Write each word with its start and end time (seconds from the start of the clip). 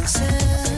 dancing 0.00 0.69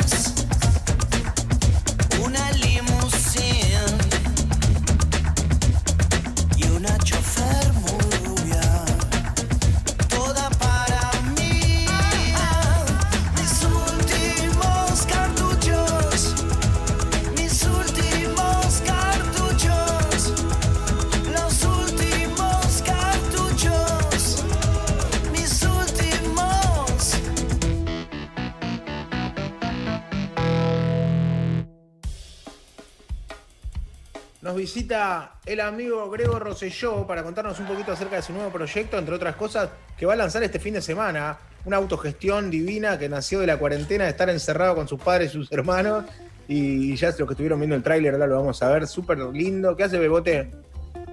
Nos 34.42 34.56
visita 34.56 35.34
el 35.46 35.60
amigo 35.60 36.10
Grego 36.10 36.36
Rosselló 36.40 37.06
para 37.06 37.22
contarnos 37.22 37.60
un 37.60 37.66
poquito 37.66 37.92
acerca 37.92 38.16
de 38.16 38.22
su 38.22 38.32
nuevo 38.32 38.50
proyecto, 38.50 38.98
entre 38.98 39.14
otras 39.14 39.36
cosas, 39.36 39.70
que 39.96 40.04
va 40.04 40.14
a 40.14 40.16
lanzar 40.16 40.42
este 40.42 40.58
fin 40.58 40.74
de 40.74 40.82
semana. 40.82 41.38
Una 41.64 41.76
autogestión 41.76 42.50
divina 42.50 42.98
que 42.98 43.08
nació 43.08 43.38
de 43.38 43.46
la 43.46 43.56
cuarentena 43.56 44.02
de 44.02 44.10
estar 44.10 44.28
encerrado 44.28 44.74
con 44.74 44.88
sus 44.88 45.00
padres 45.00 45.30
y 45.30 45.34
sus 45.34 45.52
hermanos. 45.52 46.06
Y 46.48 46.96
ya 46.96 47.10
es 47.10 47.20
lo 47.20 47.26
que 47.28 47.34
estuvieron 47.34 47.60
viendo 47.60 47.76
el 47.76 47.84
tráiler, 47.84 48.14
ahora 48.14 48.26
lo 48.26 48.34
vamos 48.34 48.60
a 48.64 48.68
ver. 48.72 48.88
Súper 48.88 49.18
lindo. 49.18 49.76
¿Qué 49.76 49.84
hace 49.84 50.00
Bebote? 50.00 50.50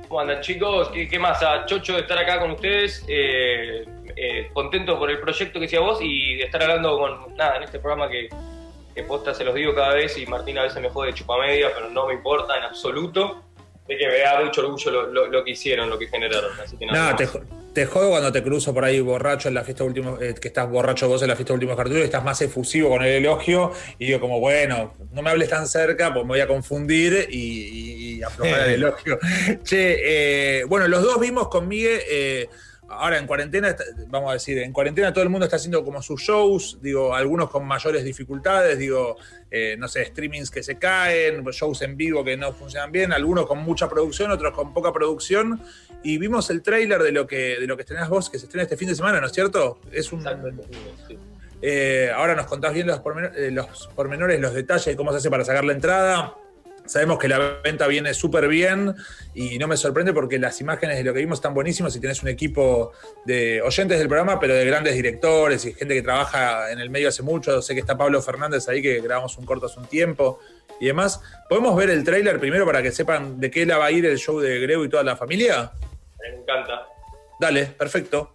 ¿Cómo 0.08 0.22
andan 0.22 0.42
chicos? 0.42 0.90
¿Qué, 0.90 1.20
más? 1.20 1.44
A 1.44 1.68
Chocho 1.68 1.94
de 1.94 2.00
estar 2.00 2.18
acá 2.18 2.40
con 2.40 2.50
ustedes, 2.50 3.06
eh, 3.08 3.86
eh, 4.16 4.50
contento 4.54 4.98
por 4.98 5.12
el 5.12 5.20
proyecto 5.20 5.60
que 5.60 5.68
hacía 5.68 5.82
vos 5.82 6.00
y 6.02 6.38
de 6.38 6.46
estar 6.46 6.64
hablando 6.64 6.98
con, 6.98 7.36
nada, 7.36 7.58
en 7.58 7.64
este 7.64 7.78
programa 7.78 8.10
que, 8.10 8.28
que 9.02 9.08
posta 9.08 9.34
se 9.34 9.44
los 9.44 9.56
digo 9.56 9.74
cada 9.74 9.94
vez 9.94 10.18
y 10.18 10.26
Martín 10.26 10.58
a 10.58 10.64
veces 10.64 10.82
me 10.82 10.90
jode 10.90 11.08
de 11.08 11.14
chupamedia, 11.14 11.70
pero 11.74 11.90
no 11.90 12.08
me 12.08 12.14
importa 12.16 12.58
en 12.58 12.64
absoluto, 12.64 13.44
de 13.88 13.98
que 13.98 14.08
me 14.08 14.20
da 14.20 14.42
mucho 14.44 14.62
orgullo 14.62 14.92
lo, 14.92 15.08
lo- 15.08 15.28
lo 15.28 15.44
que 15.44 15.52
hicieron, 15.52 15.90
lo 15.90 15.98
que 15.98 16.08
generaron. 16.08 16.52
Así 16.60 16.78
que 16.78 16.86
nada, 16.86 17.12
No, 17.12 17.16
te, 17.18 17.28
te 17.74 17.86
jodo 17.86 18.10
cuando 18.10 18.32
te 18.32 18.44
cruzo 18.44 18.74
por 18.74 18.84
ahí 18.84 19.00
borracho 19.00 19.48
en 19.48 19.54
la 19.56 19.64
fiesta 19.64 19.84
último, 19.84 20.18
eh, 20.22 20.36
que 20.40 20.50
estás 20.50 20.70
borracho 20.70 21.08
vos 21.08 21.22
en 21.22 21.30
la 21.30 21.36
fiesta 21.36 21.54
últimos 21.54 21.76
cartuchos 21.76 22.02
y 22.02 22.06
estás 22.06 22.24
más 22.24 22.42
efusivo 22.42 22.90
con 22.90 23.02
el 23.04 23.10
elogio 23.14 23.72
y 23.98 24.08
digo 24.08 24.20
como, 24.20 24.40
bueno, 24.40 24.94
no 25.12 25.22
me 25.22 25.30
hables 25.30 25.50
tan 25.50 25.66
cerca, 25.68 26.14
pues 26.14 26.26
me 26.26 26.30
voy 26.30 26.40
a 26.42 26.48
confundir 26.48 27.28
y, 27.32 27.38
y- 27.38 28.16
y 28.20 28.24
aflojar 28.24 28.68
el 28.68 28.74
elogio. 28.84 29.18
Che, 29.64 30.60
eh, 30.60 30.64
bueno, 30.66 30.88
los 30.88 31.02
dos 31.02 31.20
vimos 31.20 31.48
con 31.48 31.68
Miguel, 31.68 32.02
eh, 32.10 32.50
ahora 33.00 33.18
en 33.18 33.26
cuarentena, 33.26 33.76
vamos 34.08 34.30
a 34.30 34.34
decir, 34.34 34.58
en 34.60 34.74
cuarentena 34.74 35.14
todo 35.14 35.24
el 35.24 35.30
mundo 35.30 35.46
está 35.46 35.56
haciendo 35.56 35.84
como 35.84 36.02
sus 36.02 36.22
shows, 36.22 36.80
digo, 36.82 37.16
algunos 37.16 37.50
con 37.50 37.66
mayores 37.66 38.04
dificultades, 38.04 38.78
digo, 38.78 39.16
eh, 39.50 39.76
no 39.80 39.88
sé, 39.88 40.06
streamings 40.06 40.52
que 40.52 40.62
se 40.62 40.78
caen, 40.78 41.44
shows 41.46 41.82
en 41.82 41.96
vivo 41.98 42.24
que 42.24 42.36
no 42.38 42.52
funcionan 42.52 42.92
bien, 42.92 43.14
algunos 43.14 43.46
con 43.46 43.60
mucha 43.60 43.88
producción, 43.88 44.32
otros 44.32 44.54
con 44.54 44.74
poca 44.74 44.92
producción. 44.92 45.62
Y 46.04 46.18
vimos 46.18 46.50
el 46.50 46.62
tráiler 46.62 47.02
de 47.02 47.12
lo 47.12 47.28
que 47.28 47.60
de 47.60 47.68
lo 47.68 47.76
que 47.76 47.82
estrenás 47.82 48.10
vos, 48.10 48.30
que 48.30 48.38
se 48.38 48.46
estrena 48.46 48.64
este 48.64 48.78
fin 48.78 48.88
de 48.88 48.96
semana, 48.96 49.20
¿no 49.20 49.28
es 49.28 49.34
cierto? 49.34 49.80
Es 49.92 50.12
un. 50.12 50.24
sí. 51.08 51.18
eh, 51.62 52.12
ahora 52.14 52.36
nos 52.36 52.46
contás 52.46 52.74
bien 52.74 52.90
eh, 52.90 53.52
los 53.52 53.88
pormenores, 53.96 54.40
los 54.40 54.54
detalles 54.54 54.86
de 54.86 54.96
cómo 54.96 55.12
se 55.12 55.18
hace 55.18 55.30
para 55.30 55.44
sacar 55.44 55.66
la 55.66 55.74
entrada. 55.74 56.36
Sabemos 56.90 57.20
que 57.20 57.28
la 57.28 57.60
venta 57.64 57.86
viene 57.86 58.16
súper 58.16 58.48
bien 58.48 58.96
y 59.36 59.60
no 59.60 59.68
me 59.68 59.78
sorprende 59.78 60.12
porque 60.12 60.40
las 60.40 60.60
imágenes 60.60 60.98
de 60.98 61.04
lo 61.04 61.14
que 61.14 61.20
vimos 61.20 61.38
están 61.38 61.54
buenísimas 61.54 61.96
y 61.96 62.00
tenés 62.00 62.24
un 62.24 62.30
equipo 62.30 62.94
de 63.26 63.62
oyentes 63.62 64.00
del 64.00 64.08
programa, 64.08 64.40
pero 64.40 64.56
de 64.56 64.66
grandes 64.66 64.96
directores 64.96 65.64
y 65.66 65.74
gente 65.74 65.94
que 65.94 66.02
trabaja 66.02 66.72
en 66.72 66.80
el 66.80 66.90
medio 66.90 67.10
hace 67.10 67.22
mucho. 67.22 67.62
Sé 67.62 67.76
que 67.76 67.82
está 67.82 67.96
Pablo 67.96 68.20
Fernández 68.24 68.68
ahí, 68.70 68.82
que 68.82 69.02
grabamos 69.02 69.38
un 69.38 69.46
corto 69.46 69.68
hace 69.68 69.80
un 69.80 69.86
tiempo 69.86 70.40
y 70.80 70.88
demás. 70.88 71.22
¿Podemos 71.48 71.76
ver 71.76 71.92
el 71.92 72.04
tráiler 72.04 72.40
primero 72.40 72.66
para 72.66 72.82
que 72.82 72.92
sepan 72.92 73.40
de 73.40 73.52
qué 73.52 73.68
la 73.68 73.78
va 73.78 73.86
a 73.86 73.92
ir 73.92 74.08
el 74.08 74.18
show 74.18 74.40
de 74.40 74.60
Grego 74.60 74.84
y 74.84 74.90
toda 74.90 75.04
la 75.04 75.16
familia? 75.16 75.72
Me 76.20 76.42
encanta. 76.42 76.88
Dale, 77.40 77.68
perfecto. 77.68 78.34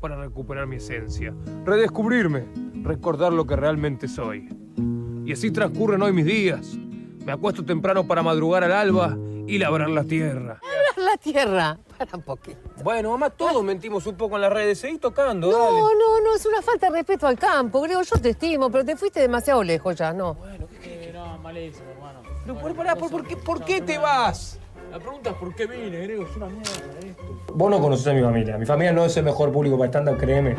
para 0.00 0.16
recuperar 0.18 0.66
mi 0.66 0.76
esencia, 0.76 1.34
redescubrirme, 1.66 2.44
recordar 2.84 3.34
lo 3.34 3.46
que 3.46 3.54
realmente 3.54 4.08
soy. 4.08 4.48
Y 5.26 5.32
así 5.32 5.50
transcurren 5.50 6.00
hoy 6.00 6.12
mis 6.12 6.24
días. 6.24 6.78
Me 7.26 7.32
acuesto 7.32 7.64
temprano 7.64 8.06
para 8.06 8.22
madrugar 8.22 8.62
al 8.62 8.70
alba 8.70 9.16
y 9.48 9.58
labrar 9.58 9.90
la 9.90 10.04
tierra. 10.04 10.60
La 10.96 11.16
tierra. 11.16 11.76
Para 11.98 12.16
un 12.16 12.22
poquito. 12.22 12.58
Bueno, 12.84 13.10
mamá, 13.10 13.30
todos 13.30 13.64
mentimos 13.64 14.06
un 14.06 14.14
poco 14.16 14.36
en 14.36 14.42
las 14.42 14.52
redes. 14.52 14.78
Seguí 14.78 14.98
tocando, 14.98 15.50
No, 15.50 15.58
dale. 15.58 15.80
no, 15.80 16.20
no, 16.20 16.34
es 16.36 16.46
una 16.46 16.62
falta 16.62 16.86
de 16.88 16.92
respeto 16.98 17.26
al 17.26 17.36
campo, 17.36 17.80
Grego. 17.82 18.02
Yo 18.02 18.20
te 18.20 18.30
estimo, 18.30 18.70
pero 18.70 18.84
te 18.84 18.94
fuiste 18.94 19.18
demasiado 19.20 19.64
lejos 19.64 19.96
ya, 19.96 20.12
¿no? 20.12 20.36
no, 21.12 21.38
malísimo, 21.38 21.90
hermano. 21.90 22.20
Pero, 22.44 22.58
por, 22.60 22.74
pará, 22.76 22.94
por, 22.94 23.10
por 23.10 23.26
qué, 23.26 23.36
¿por 23.36 23.64
qué 23.64 23.80
te 23.80 23.98
vas? 23.98 24.60
La 24.92 25.00
pregunta 25.00 25.30
es 25.30 25.36
por 25.36 25.52
qué 25.56 25.66
vine, 25.66 25.98
Grego, 26.02 26.26
es 26.30 26.36
una 26.36 26.46
mierda 26.46 26.70
esto. 27.04 27.22
Vos 27.54 27.70
no 27.72 27.80
conocés 27.80 28.06
a 28.06 28.12
mi 28.12 28.22
familia. 28.22 28.56
Mi 28.56 28.66
familia 28.66 28.92
no 28.92 29.04
es 29.04 29.16
el 29.16 29.24
mejor 29.24 29.50
público 29.50 29.76
para 29.76 29.88
stand-up, 29.88 30.16
créeme. 30.16 30.54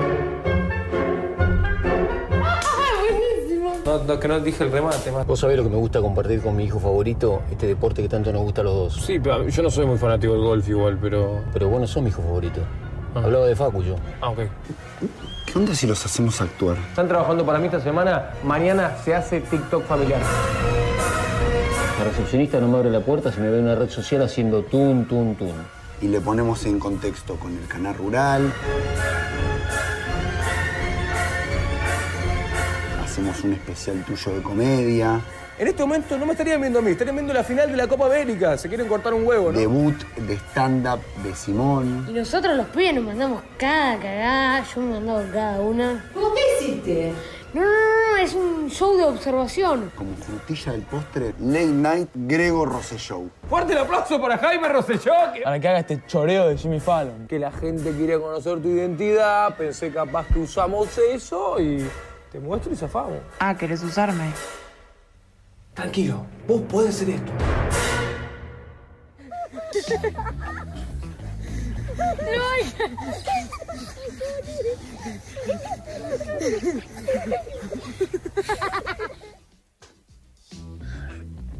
No, 4.07 4.13
no, 4.13 4.19
que 4.21 4.27
no 4.29 4.39
dije 4.39 4.63
el 4.63 4.71
remate, 4.71 5.11
más. 5.11 5.27
Vos 5.27 5.41
sabés 5.41 5.57
lo 5.57 5.63
que 5.63 5.69
me 5.69 5.75
gusta 5.75 5.99
compartir 5.99 6.41
con 6.41 6.55
mi 6.55 6.63
hijo 6.63 6.79
favorito, 6.79 7.41
este 7.51 7.67
deporte 7.67 8.01
que 8.01 8.07
tanto 8.07 8.31
nos 8.31 8.41
gusta 8.41 8.61
a 8.61 8.63
los 8.63 8.73
dos. 8.73 9.05
Sí, 9.05 9.19
pero 9.19 9.45
yo 9.49 9.63
no 9.63 9.69
soy 9.69 9.85
muy 9.85 9.97
fanático 9.97 10.31
del 10.31 10.43
golf 10.43 10.69
igual, 10.69 10.97
pero... 11.01 11.41
Pero 11.51 11.67
vos 11.67 11.81
no 11.81 11.87
sos 11.87 12.01
mi 12.01 12.07
hijo 12.09 12.21
favorito. 12.21 12.61
Hablaba 13.13 13.45
de 13.47 13.55
Facu 13.55 13.83
yo. 13.83 13.95
Ah, 14.21 14.29
ok. 14.29 14.39
¿Qué 15.45 15.59
onda 15.59 15.75
si 15.75 15.87
los 15.87 16.05
hacemos 16.05 16.39
actuar? 16.39 16.77
Están 16.89 17.09
trabajando 17.09 17.45
para 17.45 17.59
mí 17.59 17.65
esta 17.65 17.81
semana. 17.81 18.31
Mañana 18.43 18.95
se 19.03 19.13
hace 19.13 19.41
TikTok 19.41 19.83
familiar. 19.83 20.21
La 21.99 22.05
recepcionista 22.05 22.61
no 22.61 22.69
me 22.69 22.77
abre 22.77 22.91
la 22.91 23.01
puerta 23.01 23.29
si 23.33 23.41
me 23.41 23.49
ve 23.49 23.57
en 23.57 23.65
una 23.65 23.75
red 23.75 23.89
social 23.89 24.21
haciendo 24.21 24.61
tun, 24.63 25.05
tun, 25.05 25.35
tun. 25.35 25.51
Y 26.01 26.07
le 26.07 26.21
ponemos 26.21 26.65
en 26.65 26.79
contexto 26.79 27.35
con 27.35 27.57
el 27.57 27.67
canal 27.67 27.95
rural. 27.95 28.53
Hacemos 33.17 33.43
un 33.45 33.53
especial 33.53 34.05
tuyo 34.05 34.31
de 34.31 34.43
comedia. 34.43 35.19
En 35.57 35.67
este 35.67 35.81
momento 35.81 36.19
no 36.19 36.27
me 36.27 36.33
estarían 36.33 36.61
viendo 36.61 36.77
a 36.77 36.81
mí, 36.83 36.91
estarían 36.91 37.15
viendo 37.15 37.33
la 37.33 37.43
final 37.43 37.67
de 37.71 37.75
la 37.75 37.87
Copa 37.87 38.05
América. 38.05 38.55
Se 38.59 38.67
quieren 38.67 38.87
cortar 38.87 39.11
un 39.15 39.25
huevo, 39.25 39.51
¿no? 39.51 39.57
Debut 39.57 39.95
de 40.17 40.35
stand-up 40.35 40.99
de 41.23 41.33
Simón. 41.35 42.05
Y 42.07 42.11
nosotros 42.13 42.55
los 42.55 42.67
pibes 42.67 42.93
nos 42.93 43.05
mandamos 43.05 43.41
cada 43.57 43.97
cagada, 43.97 44.63
yo 44.63 44.81
me 44.81 44.89
he 44.89 44.99
mandado 44.99 45.23
cada 45.33 45.59
una. 45.61 46.05
¿Cómo 46.13 46.31
qué 46.35 46.41
hiciste? 46.59 47.13
No, 47.55 47.61
no, 47.61 47.67
no, 47.67 48.11
no, 48.11 48.17
es 48.17 48.35
un 48.35 48.69
show 48.69 48.95
de 48.95 49.05
observación. 49.05 49.91
Como 49.95 50.15
frutilla 50.17 50.73
del 50.73 50.83
postre, 50.83 51.33
Late 51.39 51.65
Night 51.65 52.09
Grego 52.13 52.67
Rosselló. 52.67 53.23
Fuerte 53.49 53.73
el 53.73 53.79
aplauso 53.79 54.21
para 54.21 54.37
Jaime 54.37 54.69
Rosselló. 54.69 55.13
Que... 55.33 55.41
Para 55.41 55.59
que 55.59 55.67
haga 55.67 55.79
este 55.79 56.03
choreo 56.05 56.49
de 56.49 56.55
Jimmy 56.55 56.79
Fallon. 56.79 57.25
que 57.27 57.39
la 57.39 57.51
gente 57.51 57.93
quiere 57.93 58.19
conocer 58.19 58.61
tu 58.61 58.67
identidad, 58.67 59.57
pensé 59.57 59.91
capaz 59.91 60.27
que 60.27 60.37
usamos 60.37 60.95
eso 60.99 61.59
y 61.59 61.83
te 62.31 62.39
muestro 62.39 62.71
y 62.71 62.75
zafamos. 62.75 63.19
Ah, 63.39 63.55
¿querés 63.55 63.83
usarme? 63.83 64.31
Tranquilo, 65.73 66.25
vos 66.47 66.61
podés 66.63 66.95
hacer 66.95 67.11
esto. 67.11 67.31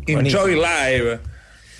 Enjoy 0.07 0.55
Live. 0.55 1.19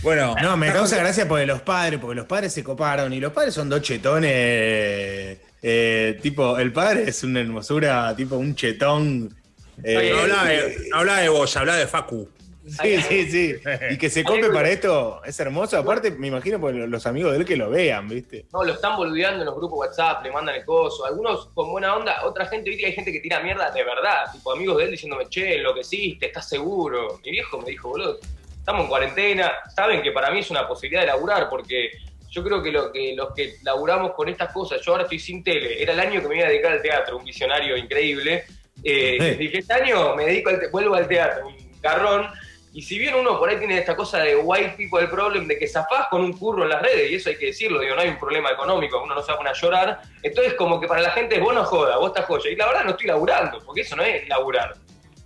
Bueno, 0.04 0.36
No, 0.42 0.58
me 0.58 0.72
causa 0.72 0.98
gracia 0.98 1.28
porque 1.28 1.46
los 1.46 1.62
padres, 1.62 2.00
porque 2.00 2.16
los 2.16 2.26
padres 2.26 2.54
se 2.54 2.64
coparon 2.64 3.12
y 3.14 3.20
los 3.20 3.34
padres 3.34 3.54
son 3.54 3.70
dos 3.70 3.82
chetones. 3.82 5.40
Eh, 5.62 6.20
tipo, 6.22 6.58
el 6.58 6.72
padre 6.72 7.10
es 7.10 7.24
una 7.24 7.42
hermosura, 7.42 8.16
tipo 8.16 8.36
un 8.38 8.56
chetón. 8.56 9.36
eh, 9.84 10.12
no 10.12 10.20
hablaba 10.20 10.46
de, 10.46 10.78
no 10.90 10.98
hablaba 10.98 11.20
de 11.20 11.30
vos, 11.30 11.58
hablaba 11.58 11.78
de 11.80 11.88
Facu. 11.88 12.30
Sí, 12.68 13.02
sí, 13.02 13.32
sí. 13.32 13.56
Y 13.92 13.98
que 13.98 14.10
se 14.10 14.26
cope 14.26 14.50
para 14.50 14.70
esto 14.70 15.22
es 15.24 15.40
hermoso. 15.40 15.78
Aparte, 15.78 16.12
me 16.12 16.28
imagino 16.28 16.60
por 16.60 16.74
los 16.74 17.08
amigos 17.08 17.32
de 17.32 17.40
él 17.40 17.46
que 17.46 17.56
lo 17.56 17.70
vean, 17.70 18.10
¿viste? 18.10 18.46
No, 18.52 18.64
lo 18.64 18.74
están 18.74 18.98
boludeando 18.98 19.40
en 19.40 19.46
los 19.46 19.56
grupos 19.56 19.80
WhatsApp, 19.80 20.24
le 20.24 20.32
mandan 20.32 20.56
el 20.56 20.66
coso. 20.66 21.06
Algunos 21.06 21.48
con 21.54 21.72
buena 21.72 21.96
onda, 21.96 22.26
otra 22.26 22.46
gente, 22.48 22.70
viste, 22.70 22.86
hay 22.86 22.92
gente 22.92 23.12
que 23.14 23.22
tira 23.22 23.40
mierda 23.40 23.72
de 23.72 23.84
verdad. 23.84 24.32
Tipo, 24.34 24.52
amigos 24.52 24.80
de 24.80 24.84
él 24.84 24.92
diciéndome, 24.92 25.30
che, 25.30 25.56
enloqueciste, 25.56 26.26
¿estás 26.26 26.50
seguro? 26.50 27.20
Mi 27.24 27.32
viejo 27.32 27.58
me 27.62 27.72
dijo, 27.72 27.88
boludo, 27.88 28.20
estamos 28.58 28.82
en 28.82 28.88
cuarentena. 28.90 29.52
Saben 29.74 30.02
que 30.02 30.12
para 30.12 30.30
mí 30.30 30.40
es 30.40 30.52
una 30.52 30.68
posibilidad 30.68 31.04
de 31.04 31.08
laburar, 31.08 31.50
porque 31.50 31.92
yo 32.38 32.44
creo 32.44 32.62
que, 32.62 32.72
lo, 32.72 32.92
que 32.92 33.16
los 33.16 33.34
que 33.34 33.56
laburamos 33.64 34.12
con 34.14 34.30
estas 34.30 34.54
cosas, 34.54 34.80
yo 34.82 34.92
ahora 34.92 35.06
estoy 35.06 35.18
sin 35.18 35.44
tele, 35.44 35.82
era 35.82 35.94
el 35.94 36.00
año 36.00 36.22
que 36.22 36.28
me 36.28 36.38
iba 36.38 36.46
a 36.46 36.50
dedicar 36.50 36.74
al 36.74 36.82
teatro, 36.84 37.18
un 37.18 37.26
visionario 37.26 37.76
increíble. 37.76 38.44
Eh. 38.84 39.36
Dije, 39.40 39.58
este 39.58 39.74
año 39.74 40.16
me 40.16 40.26
dedico 40.28 40.52
al 40.52 40.60
te- 40.60 40.68
vuelvo 40.68 40.94
al 40.94 41.08
teatro, 41.08 41.48
un 41.48 41.82
carrón. 41.82 42.28
Y 42.74 42.84
si 42.84 43.00
bien 43.00 43.16
uno 43.16 43.40
por 43.40 43.50
ahí 43.50 43.58
tiene 43.58 43.80
esta 43.80 43.96
cosa 43.96 44.20
de 44.20 44.36
white 44.36 44.76
people 44.78 45.08
problem, 45.08 45.48
de 45.48 45.58
que 45.58 45.68
zafás 45.68 46.10
con 46.10 46.22
un 46.22 46.34
curro 46.34 46.62
en 46.62 46.70
las 46.70 46.82
redes, 46.84 47.10
y 47.10 47.16
eso 47.16 47.30
hay 47.30 47.38
que 47.38 47.48
decirlo, 47.48 47.80
digo, 47.80 47.96
no 47.96 48.02
hay 48.02 48.10
un 48.10 48.20
problema 48.20 48.52
económico, 48.52 49.02
uno 49.02 49.16
no 49.16 49.22
se 49.24 49.30
va 49.30 49.34
a 49.34 49.38
poner 49.38 49.54
a 49.54 49.60
llorar, 49.60 50.02
entonces 50.22 50.54
como 50.54 50.80
que 50.80 50.86
para 50.88 51.02
la 51.02 51.10
gente 51.10 51.36
es 51.38 51.42
vos 51.42 51.56
no 51.56 51.64
joda, 51.64 51.98
vos 51.98 52.10
estás 52.10 52.26
joya. 52.26 52.52
Y 52.52 52.56
la 52.56 52.68
verdad 52.68 52.84
no 52.84 52.92
estoy 52.92 53.08
laburando, 53.08 53.60
porque 53.66 53.82
eso 53.82 53.96
no 53.96 54.04
es 54.04 54.28
laburar. 54.28 54.76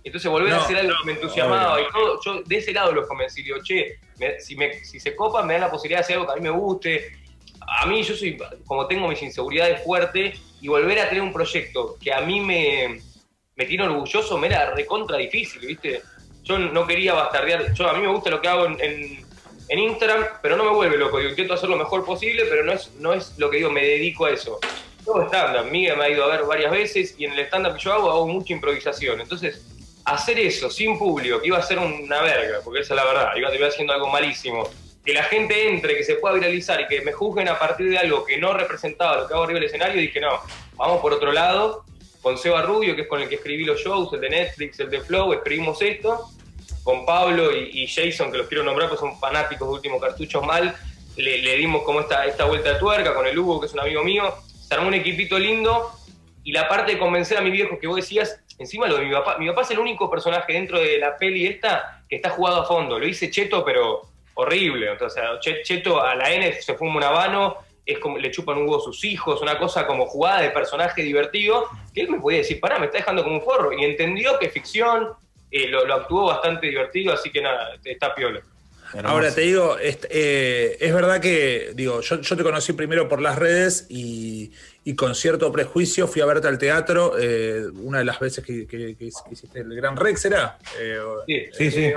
Entonces 0.04 0.30
volver 0.30 0.52
a 0.52 0.56
hacer 0.64 0.76
algo 0.78 0.94
que 1.00 1.06
me 1.06 1.12
entusiasmaba 1.12 1.80
y 1.80 1.84
todo, 1.92 2.20
yo 2.24 2.42
de 2.42 2.56
ese 2.56 2.72
lado 2.72 2.92
los 2.92 3.06
convencí, 3.06 3.42
digo, 3.42 3.58
che, 3.62 3.98
me- 4.18 4.40
si, 4.40 4.56
me- 4.56 4.84
si 4.84 4.98
se 4.98 5.14
copan 5.14 5.46
me 5.46 5.54
dan 5.54 5.62
la 5.62 5.70
posibilidad 5.70 6.00
de 6.00 6.04
hacer 6.04 6.16
algo 6.16 6.26
que 6.26 6.32
a 6.32 6.36
mí 6.36 6.42
me 6.42 6.50
guste. 6.50 7.16
A 7.80 7.86
mí 7.86 8.02
yo 8.02 8.14
soy, 8.16 8.36
como 8.66 8.86
tengo 8.88 9.06
mis 9.06 9.22
inseguridades 9.22 9.82
fuertes, 9.84 10.38
y 10.60 10.66
volver 10.68 10.98
a 10.98 11.08
tener 11.08 11.22
un 11.22 11.32
proyecto 11.32 11.96
que 12.02 12.12
a 12.12 12.20
mí 12.20 12.40
me, 12.40 13.00
me 13.56 13.64
tiene 13.66 13.84
orgulloso 13.84 14.36
me 14.38 14.48
era 14.48 14.74
recontra 14.74 15.16
difícil, 15.18 15.60
¿viste? 15.66 16.02
Yo 16.42 16.58
no 16.58 16.86
quería 16.86 17.14
bastardear, 17.14 17.72
yo 17.72 17.88
a 17.88 17.92
mí 17.92 18.00
me 18.00 18.08
gusta 18.08 18.30
lo 18.30 18.40
que 18.40 18.48
hago 18.48 18.66
en, 18.66 18.76
en- 18.80 19.24
en 19.68 19.78
Instagram, 19.78 20.24
pero 20.42 20.56
no 20.56 20.64
me 20.64 20.70
vuelve 20.70 20.98
loco, 20.98 21.18
digo, 21.18 21.30
intento 21.30 21.54
hacer 21.54 21.68
lo 21.68 21.76
mejor 21.76 22.04
posible, 22.04 22.44
pero 22.50 22.64
no 22.64 22.72
es, 22.72 22.92
no 22.96 23.12
es 23.14 23.38
lo 23.38 23.48
que 23.48 23.58
digo, 23.58 23.70
me 23.70 23.82
dedico 23.84 24.24
a 24.26 24.30
eso. 24.30 24.58
Todo 25.04 25.22
stand-up, 25.28 25.70
Miguel 25.70 25.96
me 25.96 26.04
ha 26.04 26.10
ido 26.10 26.24
a 26.24 26.36
ver 26.36 26.44
varias 26.44 26.70
veces 26.72 27.14
y 27.16 27.24
en 27.24 27.32
el 27.32 27.40
stand-up 27.46 27.74
que 27.76 27.80
yo 27.82 27.92
hago 27.92 28.10
hago 28.10 28.26
mucha 28.26 28.52
improvisación, 28.52 29.20
entonces 29.20 29.64
hacer 30.04 30.38
eso 30.38 30.70
sin 30.70 30.98
público, 30.98 31.40
que 31.40 31.48
iba 31.48 31.58
a 31.58 31.62
ser 31.62 31.78
una 31.78 32.22
verga, 32.22 32.60
porque 32.64 32.80
esa 32.80 32.94
es 32.94 32.96
la 32.96 33.04
verdad, 33.04 33.36
iba, 33.36 33.54
iba 33.54 33.68
haciendo 33.68 33.92
algo 33.92 34.08
malísimo, 34.08 34.68
que 35.04 35.12
la 35.12 35.24
gente 35.24 35.68
entre, 35.68 35.96
que 35.96 36.04
se 36.04 36.16
pueda 36.16 36.34
viralizar 36.34 36.80
y 36.80 36.86
que 36.86 37.00
me 37.02 37.12
juzguen 37.12 37.48
a 37.48 37.58
partir 37.58 37.88
de 37.88 37.98
algo 37.98 38.24
que 38.24 38.38
no 38.38 38.52
representaba 38.52 39.22
lo 39.22 39.28
que 39.28 39.34
hago 39.34 39.44
arriba 39.44 39.60
del 39.60 39.68
escenario, 39.68 40.00
dije 40.00 40.20
no, 40.20 40.40
vamos 40.76 41.00
por 41.00 41.12
otro 41.12 41.32
lado, 41.32 41.84
con 42.20 42.38
Seba 42.38 42.62
Rubio, 42.62 42.94
que 42.94 43.02
es 43.02 43.08
con 43.08 43.20
el 43.20 43.28
que 43.28 43.36
escribí 43.36 43.64
los 43.64 43.80
shows, 43.80 44.12
el 44.12 44.20
de 44.20 44.30
Netflix, 44.30 44.78
el 44.80 44.90
de 44.90 45.00
Flow, 45.00 45.32
escribimos 45.32 45.82
esto, 45.82 46.28
con 46.84 47.04
Pablo 47.04 47.56
y, 47.56 47.86
Jason, 47.86 48.30
que 48.30 48.38
los 48.38 48.48
quiero 48.48 48.64
nombrar, 48.64 48.88
pues 48.88 49.00
son 49.00 49.18
fanáticos 49.18 49.68
de 49.68 49.74
Últimos 49.74 50.00
Cartuchos 50.00 50.44
Mal, 50.44 50.74
le, 51.16 51.38
le 51.38 51.56
dimos 51.56 51.82
como 51.82 52.00
esta, 52.00 52.24
esta 52.26 52.44
vuelta 52.44 52.72
de 52.72 52.78
tuerca 52.78 53.14
con 53.14 53.26
el 53.26 53.38
Hugo, 53.38 53.60
que 53.60 53.66
es 53.66 53.72
un 53.72 53.80
amigo 53.80 54.02
mío, 54.02 54.34
se 54.66 54.74
armó 54.74 54.88
un 54.88 54.94
equipito 54.94 55.38
lindo, 55.38 55.92
y 56.44 56.52
la 56.52 56.68
parte 56.68 56.92
de 56.92 56.98
convencer 56.98 57.38
a 57.38 57.40
mi 57.40 57.50
viejo 57.50 57.78
que 57.78 57.86
vos 57.86 57.96
decías, 57.96 58.40
encima 58.62 58.86
lo 58.88 58.96
de 58.96 59.04
mi 59.04 59.12
papá, 59.12 59.36
mi 59.38 59.46
papá 59.48 59.62
es 59.62 59.70
el 59.72 59.78
único 59.78 60.10
personaje 60.10 60.52
dentro 60.54 60.80
de 60.80 60.98
la 60.98 61.16
peli 61.16 61.46
esta 61.46 62.02
que 62.08 62.16
está 62.16 62.30
jugado 62.30 62.62
a 62.62 62.64
fondo, 62.64 62.98
lo 62.98 63.06
hice 63.06 63.30
cheto, 63.30 63.64
pero 63.64 64.02
horrible, 64.34 64.88
Che- 65.40 65.62
cheto 65.62 66.00
a 66.02 66.14
la 66.14 66.32
N 66.32 66.52
se 66.60 66.74
fuma 66.74 66.96
un 66.96 67.04
habano, 67.04 67.56
es 67.84 67.98
como 67.98 68.16
le 68.18 68.30
chupan 68.30 68.56
un 68.56 68.62
huevo 68.62 68.78
a 68.78 68.84
sus 68.84 69.04
hijos, 69.04 69.42
una 69.42 69.58
cosa 69.58 69.86
como 69.86 70.06
jugada 70.06 70.40
de 70.42 70.50
personaje 70.50 71.02
divertido, 71.02 71.66
que 71.94 72.00
él 72.02 72.10
me 72.10 72.18
podía 72.20 72.38
decir, 72.38 72.58
pará, 72.60 72.78
me 72.78 72.86
está 72.86 72.98
dejando 72.98 73.22
como 73.22 73.36
un 73.36 73.42
forro, 73.42 73.72
y 73.72 73.84
entendió 73.84 74.38
que 74.38 74.46
es 74.46 74.52
ficción, 74.52 75.10
eh, 75.50 75.68
lo, 75.68 75.80
actuó 75.94 76.26
bastante 76.26 76.68
divertido, 76.68 77.12
así 77.12 77.30
que 77.30 77.42
nada, 77.42 77.76
está 77.84 78.14
piola. 78.14 78.40
Ahora 79.04 79.34
te 79.34 79.40
digo, 79.40 79.78
est- 79.78 80.04
eh, 80.10 80.76
es 80.78 80.92
verdad 80.94 81.20
que, 81.20 81.70
digo, 81.74 82.02
yo 82.02 82.20
te 82.20 82.42
conocí 82.42 82.74
primero 82.74 83.08
por 83.08 83.20
las 83.22 83.38
redes 83.38 83.86
y, 83.88 84.52
y 84.84 84.96
con 84.96 85.14
cierto 85.14 85.52
prejuicio 85.52 86.08
fui 86.08 86.22
a 86.22 86.26
verte 86.26 86.48
al 86.48 86.58
teatro 86.58 87.14
eh, 87.16 87.66
una 87.82 87.98
de 87.98 88.04
las 88.04 88.18
veces 88.18 88.44
que, 88.44 88.66
que- 88.66 88.96
que 88.96 89.04
hiciste 89.30 89.60
el 89.60 89.72
Gran 89.76 89.96
Rex, 89.96 90.24
¿era? 90.24 90.58
Eh, 90.80 90.98
o- 90.98 91.22
Sí, 91.56 91.70
sí. 91.70 91.92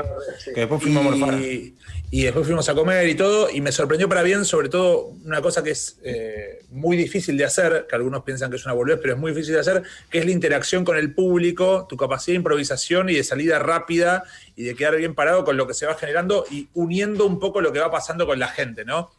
Que 0.53 0.59
después 0.61 0.83
fuimos 0.83 1.03
a 1.05 1.09
morfar. 1.09 1.39
y, 1.41 1.75
y 2.11 2.23
después 2.25 2.45
fuimos 2.45 2.69
a 2.69 2.75
comer 2.75 3.09
y 3.09 3.15
todo, 3.15 3.49
y 3.49 3.59
me 3.59 3.71
sorprendió 3.71 4.07
para 4.07 4.21
bien, 4.21 4.45
sobre 4.45 4.69
todo, 4.69 5.05
una 5.25 5.41
cosa 5.41 5.63
que 5.63 5.71
es 5.71 5.97
eh, 6.03 6.59
muy 6.69 6.95
difícil 6.95 7.35
de 7.37 7.45
hacer, 7.45 7.87
que 7.89 7.95
algunos 7.95 8.23
piensan 8.23 8.51
que 8.51 8.57
es 8.57 8.65
una 8.65 8.75
boludez, 8.75 8.99
pero 9.01 9.15
es 9.15 9.19
muy 9.19 9.31
difícil 9.31 9.55
de 9.55 9.61
hacer, 9.61 9.81
que 10.11 10.19
es 10.19 10.25
la 10.25 10.31
interacción 10.31 10.85
con 10.85 10.95
el 10.97 11.11
público, 11.13 11.87
tu 11.89 11.97
capacidad 11.97 12.33
de 12.33 12.37
improvisación 12.37 13.09
y 13.09 13.15
de 13.15 13.23
salida 13.23 13.57
rápida 13.57 14.23
y 14.55 14.63
de 14.63 14.75
quedar 14.75 14.95
bien 14.95 15.15
parado 15.15 15.43
con 15.43 15.57
lo 15.57 15.65
que 15.65 15.73
se 15.73 15.87
va 15.87 15.95
generando 15.95 16.45
y 16.51 16.69
uniendo 16.75 17.25
un 17.25 17.39
poco 17.39 17.61
lo 17.61 17.73
que 17.73 17.79
va 17.79 17.89
pasando 17.89 18.27
con 18.27 18.37
la 18.37 18.47
gente, 18.49 18.85
¿no? 18.85 19.09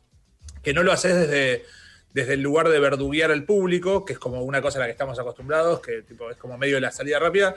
Que 0.63 0.73
no 0.73 0.85
lo 0.85 0.93
haces 0.93 1.15
desde, 1.17 1.65
desde 2.17 2.33
el 2.33 2.41
lugar 2.41 2.71
de 2.71 2.81
verduguear 2.81 3.31
al 3.31 3.45
público, 3.45 4.07
que 4.07 4.15
es 4.15 4.19
como 4.19 4.41
una 4.41 4.63
cosa 4.63 4.79
a 4.79 4.81
la 4.81 4.87
que 4.87 4.93
estamos 4.93 5.19
acostumbrados, 5.19 5.81
que 5.81 6.01
tipo, 6.01 6.31
es 6.31 6.39
como 6.39 6.57
medio 6.57 6.77
de 6.77 6.81
la 6.81 6.91
salida 6.91 7.19
rápida, 7.19 7.55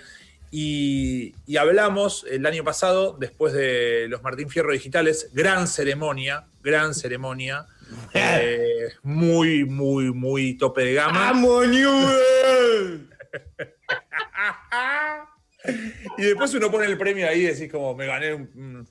y, 0.51 1.33
y 1.47 1.55
hablamos 1.55 2.25
el 2.29 2.45
año 2.45 2.65
pasado, 2.65 3.15
después 3.17 3.53
de 3.53 4.07
los 4.09 4.21
Martín 4.21 4.49
Fierro 4.49 4.73
Digitales, 4.73 5.29
gran 5.31 5.65
ceremonia, 5.65 6.47
gran 6.61 6.93
ceremonia, 6.93 7.67
eh, 8.13 8.89
muy, 9.01 9.63
muy, 9.63 10.11
muy 10.11 10.57
tope 10.57 10.83
de 10.83 10.93
gama. 10.93 11.31
y 16.17 16.21
después 16.21 16.53
uno 16.53 16.69
pone 16.69 16.87
el 16.87 16.97
premio 16.97 17.29
ahí 17.29 17.43
y 17.43 17.45
decís 17.45 17.71
como, 17.71 17.95
me 17.95 18.07
gané 18.07 18.33
un... 18.33 18.85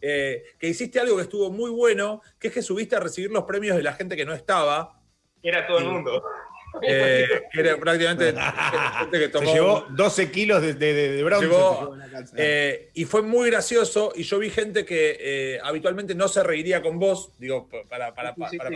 eh, 0.00 0.42
que 0.58 0.68
hiciste 0.68 0.98
algo 1.00 1.16
que 1.16 1.22
estuvo 1.22 1.50
muy 1.50 1.70
bueno, 1.70 2.22
que 2.38 2.48
es 2.48 2.54
que 2.54 2.62
subiste 2.62 2.96
a 2.96 3.00
recibir 3.00 3.30
los 3.30 3.44
premios 3.44 3.76
de 3.76 3.82
la 3.82 3.92
gente 3.94 4.16
que 4.16 4.24
no 4.24 4.34
estaba. 4.34 5.00
Era 5.42 5.66
todo 5.66 5.78
el 5.78 5.84
mundo. 5.84 6.22
eh, 6.82 7.26
que 7.52 7.60
era 7.60 7.76
prácticamente 7.76 8.34
gente 8.98 9.18
que 9.20 9.28
tomó 9.28 9.46
Se 9.46 9.52
llevó 9.54 9.86
12 9.90 10.30
kilos 10.32 10.60
de, 10.60 10.74
de, 10.74 10.92
de- 11.12 11.22
bronce. 11.22 11.46
Llevó 11.46 11.96
eh, 12.36 12.90
y 12.94 13.04
fue 13.04 13.22
muy 13.22 13.48
gracioso. 13.50 14.12
Y 14.16 14.24
yo 14.24 14.38
vi 14.40 14.50
gente 14.50 14.84
que 14.84 15.16
eh, 15.20 15.60
habitualmente 15.62 16.14
no 16.16 16.26
se 16.26 16.42
reiría 16.42 16.82
con 16.82 16.98
vos, 16.98 17.30
digo, 17.38 17.68
pa- 17.68 17.84
para, 17.88 18.14
para, 18.14 18.34
para, 18.34 18.50
para 18.58 18.70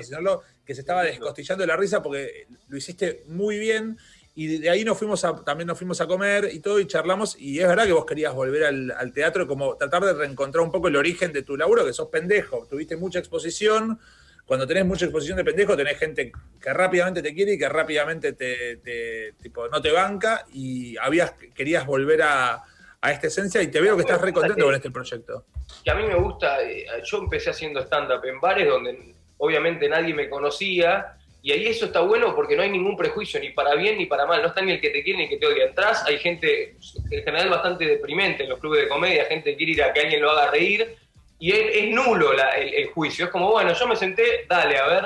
que 0.65 0.75
se 0.75 0.81
estaba 0.83 1.03
descostillando 1.03 1.63
de 1.63 1.69
la 1.69 1.77
risa 1.77 2.01
porque 2.03 2.47
lo 2.69 2.77
hiciste 2.77 3.25
muy 3.27 3.59
bien. 3.59 3.99
Y 4.41 4.59
de 4.59 4.71
ahí 4.71 4.85
nos 4.85 4.97
fuimos 4.97 5.25
a, 5.25 5.35
también 5.45 5.67
nos 5.67 5.77
fuimos 5.77 6.01
a 6.01 6.07
comer 6.07 6.49
y 6.53 6.61
todo, 6.61 6.79
y 6.79 6.87
charlamos. 6.87 7.35
Y 7.41 7.59
es 7.59 7.67
verdad 7.67 7.87
que 7.87 7.93
vos 7.93 8.07
querías 8.07 8.33
volver 8.33 8.63
al, 8.67 9.13
teatro, 9.13 9.49
como 9.49 9.77
tratar 9.77 10.05
de 10.05 10.13
reencontrar 10.13 10.63
un 10.63 10.71
poco 10.71 10.87
el 10.87 10.95
origen 10.95 11.33
de 11.33 11.43
tu 11.43 11.57
laburo, 11.57 11.85
que 11.85 11.93
sos 11.93 12.07
pendejo. 12.07 12.65
Tuviste 12.71 12.97
mucha 12.97 13.19
exposición. 13.19 13.99
Cuando 14.47 14.65
tenés 14.65 14.87
mucha 14.87 15.07
exposición 15.07 15.37
de 15.39 15.43
pendejo, 15.45 15.77
tenés 15.77 15.99
gente 15.99 16.31
que 16.61 16.73
rápidamente 16.73 17.21
te 17.21 17.35
quiere 17.35 17.55
y 17.55 17.59
que 17.59 17.69
rápidamente 17.69 18.35
te, 18.35 18.77
te- 18.77 19.33
tipo, 19.43 19.67
no 19.67 19.83
te 19.83 19.91
banca. 19.91 20.47
Y 20.53 20.97
habías, 20.99 21.33
querías 21.53 21.85
volver 21.85 22.23
a, 22.23 22.63
a 23.01 23.11
esta 23.11 23.27
esencia 23.27 23.61
y 23.61 23.73
te 23.73 23.81
veo 23.81 23.97
que 23.97 24.03
estás 24.03 24.21
re 24.21 24.33
contento 24.33 24.65
con 24.65 24.75
este 24.77 24.93
proyecto. 24.93 25.47
que 25.85 25.91
a 25.91 25.97
mí 25.97 26.05
me 26.07 26.15
gusta, 26.15 26.63
eh, 26.63 26.87
yo 27.03 27.19
empecé 27.19 27.51
haciendo 27.51 27.81
stand-up 27.81 28.25
en 28.25 28.41
bares 28.41 28.69
donde 28.69 29.17
obviamente 29.39 29.89
nadie 29.89 30.15
me 30.15 30.31
conocía, 30.31 31.18
y 31.43 31.53
ahí 31.53 31.67
eso 31.67 31.87
está 31.87 32.01
bueno 32.01 32.35
porque 32.35 32.57
no 32.57 32.63
hay 32.63 32.71
ningún 32.71 32.97
prejuicio, 32.97 33.39
ni 33.41 33.51
para 33.51 33.75
bien 33.75 33.97
ni 33.99 34.07
para 34.07 34.27
mal, 34.27 34.43
no 34.43 34.49
está 34.49 34.61
ni 34.61 34.73
el 34.73 34.81
que 34.81 34.91
te 34.91 35.03
quiere 35.03 35.19
ni 35.19 35.25
el 35.25 35.31
que 35.31 35.37
te 35.37 35.47
odia. 35.47 35.65
Entrás, 35.67 36.05
hay 36.07 36.19
gente 36.19 36.77
en 37.11 37.25
general 37.25 37.49
bastante 37.49 37.87
deprimente 37.87 38.43
en 38.43 38.49
los 38.51 38.59
clubes 38.59 38.83
de 38.83 38.89
comedia, 38.89 39.25
gente 39.27 39.51
que 39.53 39.57
quiere 39.57 39.73
ir 39.73 39.83
a 39.83 39.93
que 39.93 40.01
alguien 40.01 40.21
lo 40.21 40.31
haga 40.31 40.51
reír, 40.51 40.97
y 41.39 41.53
es, 41.53 41.77
es 41.77 41.91
nulo 41.91 42.33
la- 42.33 42.51
el, 42.51 42.75
el 42.75 42.87
juicio, 42.89 43.27
es 43.27 43.31
como, 43.31 43.51
bueno, 43.51 43.73
yo 43.73 43.87
me 43.87 43.95
senté, 43.97 44.45
dale, 44.49 44.77
a 44.79 44.87
ver, 44.89 45.05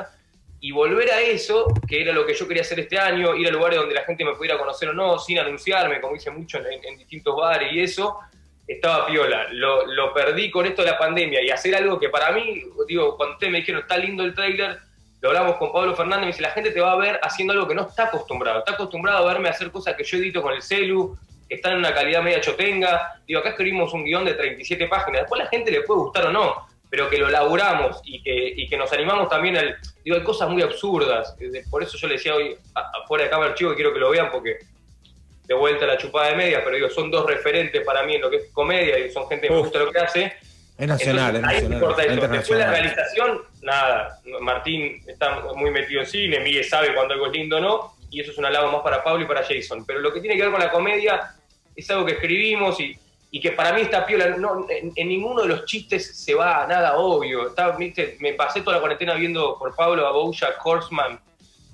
y 0.61 0.71
volver 0.71 1.11
a 1.11 1.21
eso, 1.21 1.67
que 1.89 2.01
era 2.03 2.13
lo 2.13 2.25
que 2.25 2.35
yo 2.35 2.47
quería 2.47 2.63
hacer 2.63 2.79
este 2.81 2.97
año, 2.99 3.35
ir 3.35 3.49
a 3.49 3.51
lugares 3.51 3.79
donde 3.81 3.95
la 3.95 4.05
gente 4.05 4.25
me 4.25 4.35
pudiera 4.35 4.57
conocer 4.57 4.89
o 4.89 4.93
no, 4.95 5.19
sin 5.19 5.39
anunciarme, 5.39 6.01
como 6.01 6.15
hice 6.17 6.31
mucho 6.31 6.59
en, 6.59 6.85
en 6.85 6.97
distintos 6.99 7.37
bares 7.37 7.73
y 7.73 7.81
eso, 7.81 8.19
estaba 8.67 9.07
piola. 9.07 9.49
Lo, 9.51 9.85
lo 9.87 10.15
perdí 10.15 10.51
con 10.53 10.65
esto 10.65 10.83
de 10.85 10.93
la 10.93 10.99
pandemia 10.99 11.43
y 11.43 11.51
hacer 11.51 11.75
algo 11.75 11.99
que 11.99 12.09
para 12.11 12.31
mí, 12.31 12.63
digo, 12.87 13.17
cuando 13.17 13.35
ustedes 13.35 13.53
me 13.53 13.59
dijeron, 13.59 13.81
está 13.83 13.99
lindo 13.99 14.23
el 14.23 14.35
trailer, 14.35 14.79
lo 15.23 15.29
hablamos 15.29 15.57
con 15.57 15.73
Pablo 15.73 15.95
Fernández, 15.95 16.21
me 16.21 16.27
dice, 16.27 16.43
la 16.43 16.51
gente 16.51 16.73
te 16.73 16.81
va 16.81 16.93
a 16.93 16.97
ver 16.97 17.21
haciendo 17.23 17.53
algo 17.53 17.69
que 17.69 17.77
no 17.77 17.83
está 17.83 18.05
acostumbrado. 18.05 18.59
Está 18.59 18.73
acostumbrado 18.73 19.19
a 19.19 19.33
verme 19.33 19.49
hacer 19.49 19.71
cosas 19.71 19.95
que 19.95 20.03
yo 20.03 20.19
edito 20.19 20.43
con 20.43 20.53
el 20.53 20.61
celu, 20.61 21.17
que 21.49 21.55
están 21.55 21.75
en 21.75 21.79
una 21.79 21.95
calidad 21.95 22.23
media 22.23 22.41
chotenga. 22.41 23.21
Digo, 23.25 23.39
acá 23.39 23.51
escribimos 23.51 23.93
un 23.95 24.05
guion 24.05 24.25
de 24.25 24.35
37 24.35 24.89
páginas. 24.89 25.23
Después 25.23 25.41
la 25.41 25.49
gente 25.49 25.71
le 25.71 25.83
puede 25.83 26.01
gustar 26.01 26.27
o 26.27 26.33
no, 26.33 26.67
pero 26.91 27.09
que 27.09 27.19
lo 27.19 27.31
laburamos 27.31 28.01
y 28.03 28.21
que, 28.21 28.53
y 28.57 28.69
que 28.69 28.77
nos 28.77 28.93
animamos 28.93 29.29
también 29.29 29.57
al... 29.57 29.77
Digo, 30.05 30.17
hay 30.17 30.25
cosas 30.25 30.51
muy 30.51 30.61
absurdas. 30.61 31.37
Eh, 31.39 31.63
Por 31.71 31.85
eso 31.85 31.97
yo 31.97 32.09
le 32.09 32.15
decía 32.15 32.35
hoy, 32.35 32.57
afuera 32.75 33.23
de 33.23 33.31
cámara 33.31 33.55
chico, 33.55 33.71
que 33.71 33.77
quiero 33.77 33.93
que 33.93 34.01
lo 34.01 34.11
vean 34.11 34.29
porque 34.33 34.59
de 35.47 35.55
vuelta 35.55 35.85
a 35.85 35.89
la 35.89 35.99
chupada 35.99 36.31
de 36.31 36.37
medias, 36.37 36.63
pero 36.65 36.75
digo, 36.75 36.91
son 36.91 37.13
dos 37.13 37.27
referentes 37.27 37.85
para 37.85 38.03
mí 38.03 38.17
en 38.17 38.23
lo 38.23 38.31
que 38.31 38.39
es 38.39 38.51
comedia 38.53 38.99
y 38.99 39.11
son 39.13 39.29
gente 39.29 39.47
que 39.47 39.55
me 39.55 39.61
gusta 39.61 39.79
lo 39.79 39.93
que 39.93 39.99
hace. 40.01 40.33
Es 40.79 40.89
nacional, 40.89 41.37
Entonces, 41.37 41.63
es 41.63 41.69
nacional. 41.71 42.31
Después 42.33 42.59
la 42.59 42.71
realización, 42.71 43.43
nada. 43.63 44.19
Martín 44.41 45.03
está 45.07 45.41
muy 45.55 45.71
metido 45.71 46.01
en 46.01 46.07
cine, 46.07 46.41
Miguel 46.41 46.65
sabe 46.65 46.95
cuando 46.95 47.15
algo 47.15 47.27
es 47.27 47.33
lindo 47.33 47.59
o 47.59 47.61
no, 47.61 47.95
y 48.11 48.21
eso 48.21 48.33
es 48.33 48.39
un 48.39 48.47
halago 48.47 48.73
más 48.73 48.83
para 48.83 49.05
Pablo 49.05 49.23
y 49.25 49.27
para 49.27 49.43
Jason. 49.45 49.85
Pero 49.87 50.01
lo 50.01 50.13
que 50.13 50.21
tiene 50.21 50.37
que 50.37 50.43
ver 50.43 50.51
con 50.51 50.61
la 50.61 50.71
comedia 50.71 51.35
es 51.77 51.89
algo 51.91 52.05
que 52.05 52.13
escribimos 52.13 52.81
y, 52.81 52.97
y 53.31 53.41
que 53.41 53.53
para 53.53 53.73
mí 53.75 53.83
está 53.83 54.05
piola. 54.05 54.31
No, 54.37 54.67
en, 54.69 54.93
en 54.97 55.09
ninguno 55.09 55.43
de 55.43 55.49
los 55.49 55.65
chistes 55.67 56.17
se 56.19 56.35
va 56.35 56.67
nada 56.67 56.97
obvio. 56.97 57.49
Está, 57.49 57.71
¿viste? 57.77 58.17
Me 58.21 58.33
pasé 58.35 58.61
toda 58.63 58.77
la 58.77 58.81
cuarentena 58.81 59.15
viendo 59.15 59.57
por 59.59 59.75
Pablo 59.77 60.07
a 60.07 60.11
Bojack 60.13 60.59
Horseman 60.65 61.21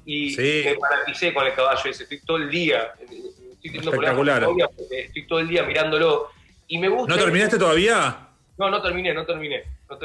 y 0.04 0.30
Sí. 0.30 0.62
me 0.66 0.74
paralicé 0.76 1.32
con 1.34 1.46
el 1.46 1.54
caballo 1.54 1.90
ese. 1.90 2.02
Estoy 2.04 2.20
todo 2.20 2.36
el 2.36 2.50
día. 2.50 2.92
Estoy 3.00 3.78
Espectacular. 3.80 4.46
Estoy 4.90 5.26
todo 5.26 5.38
el 5.40 5.48
día 5.48 5.62
mirándolo. 5.64 6.28
Y 6.68 6.78
me 6.78 6.88
gusta. 6.88 7.14
¿No 7.16 7.20
terminaste 7.22 7.58
todavía? 7.58 8.27
No, 8.58 8.68
no 8.70 8.82
terminé, 8.82 9.14
no 9.14 9.24
terminé. 9.24 9.62
No 9.88 9.96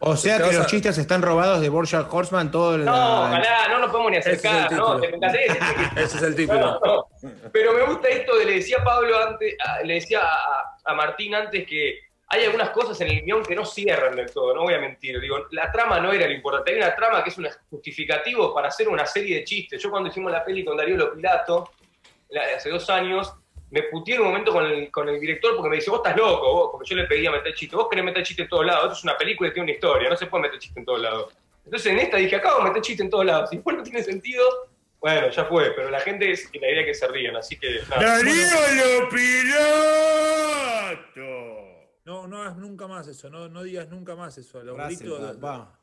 O 0.00 0.16
sea 0.16 0.36
que 0.38 0.52
los 0.52 0.58
a- 0.58 0.66
chistes 0.66 0.98
están 0.98 1.22
robados 1.22 1.60
de 1.60 1.68
Borja 1.68 2.06
Horseman 2.10 2.50
todo 2.50 2.74
el. 2.74 2.84
No, 2.84 3.22
ojalá, 3.22 3.68
no 3.68 3.78
nos 3.78 3.90
podemos 3.90 4.10
ni 4.10 4.16
Ese 4.18 4.32
es 4.32 4.44
el 4.44 4.50
acercar, 4.50 4.72
no, 4.78 5.00
te 5.00 5.06
decirte 5.06 5.58
Ese 6.02 6.16
es 6.16 6.22
el 6.22 6.34
título. 6.34 6.60
No, 6.60 6.80
no. 6.84 7.08
Pero 7.52 7.72
me 7.72 7.82
gusta 7.84 8.08
esto 8.08 8.36
de, 8.36 8.44
le 8.46 8.54
decía 8.56 8.78
a 8.80 8.84
Pablo 8.84 9.16
antes, 9.28 9.54
a- 9.64 9.82
le 9.84 9.94
decía 9.94 10.20
a, 10.22 10.64
a 10.84 10.94
Martín 10.94 11.34
antes 11.36 11.66
que 11.66 12.00
hay 12.30 12.44
algunas 12.44 12.70
cosas 12.70 13.00
en 13.00 13.08
el 13.08 13.22
guion 13.22 13.42
que 13.44 13.54
no 13.54 13.64
cierran 13.64 14.14
del 14.16 14.30
todo, 14.30 14.54
no 14.54 14.62
voy 14.62 14.74
a 14.74 14.78
mentir. 14.80 15.18
Digo, 15.20 15.46
la 15.52 15.70
trama 15.72 16.00
no 16.00 16.12
era 16.12 16.26
lo 16.26 16.32
importante. 16.34 16.72
Hay 16.72 16.76
una 16.78 16.94
trama 16.96 17.22
que 17.22 17.30
es 17.30 17.38
un 17.38 17.46
justificativo 17.70 18.52
para 18.52 18.68
hacer 18.68 18.88
una 18.88 19.06
serie 19.06 19.36
de 19.36 19.44
chistes. 19.44 19.80
Yo 19.82 19.88
cuando 19.90 20.08
hicimos 20.10 20.30
la 20.32 20.44
peli 20.44 20.64
con 20.64 20.76
Darío 20.76 20.96
Lopilato, 20.96 21.70
la- 22.30 22.42
hace 22.56 22.68
dos 22.70 22.90
años, 22.90 23.32
me 23.70 23.82
puteé 23.84 24.14
en 24.14 24.20
un 24.22 24.28
momento 24.28 24.52
con 24.52 24.64
el, 24.64 24.90
con 24.90 25.08
el 25.08 25.20
director 25.20 25.54
porque 25.56 25.68
me 25.70 25.76
dice, 25.76 25.90
vos 25.90 26.00
estás 26.04 26.16
loco, 26.16 26.52
vos, 26.54 26.68
porque 26.72 26.88
yo 26.88 26.96
le 26.96 27.04
pedía 27.04 27.30
meter 27.30 27.52
chiste. 27.54 27.76
Vos 27.76 27.88
querés 27.88 28.04
meter 28.04 28.22
chiste 28.22 28.42
en 28.42 28.48
todos 28.48 28.64
lados. 28.66 28.84
Esto 28.84 28.94
es 28.98 29.04
una 29.04 29.16
película 29.18 29.48
y 29.50 29.52
tiene 29.52 29.64
una 29.64 29.72
historia, 29.72 30.08
no 30.08 30.16
se 30.16 30.26
puede 30.26 30.42
meter 30.44 30.58
chiste 30.58 30.80
en 30.80 30.86
todos 30.86 31.00
lados. 31.00 31.34
Entonces 31.64 31.92
en 31.92 31.98
esta 31.98 32.16
dije, 32.16 32.36
acabo 32.36 32.58
de 32.58 32.64
meter 32.70 32.82
chiste 32.82 33.02
en 33.02 33.10
todos 33.10 33.26
lados. 33.26 33.50
Si 33.50 33.56
después 33.56 33.76
no 33.76 33.82
tiene 33.82 34.02
sentido, 34.02 34.42
bueno, 35.00 35.28
ya 35.28 35.44
fue. 35.44 35.70
Pero 35.72 35.90
la 35.90 36.00
gente 36.00 36.30
es 36.30 36.50
la 36.54 36.66
idea 36.70 36.80
es 36.80 36.86
que 36.86 36.94
se 36.94 37.06
rían, 37.08 37.36
así 37.36 37.58
que 37.58 37.80
nada. 37.90 38.00
No, 42.04 42.26
no 42.26 42.40
hagas 42.40 42.56
nunca 42.56 42.86
más 42.88 43.06
eso, 43.06 43.28
no, 43.28 43.48
no 43.48 43.62
digas 43.62 43.88
nunca 43.88 44.16
más 44.16 44.38
eso. 44.38 44.62
Los 44.64 44.76
Frase, 44.76 45.04
gritos- 45.04 45.44
va. 45.44 45.77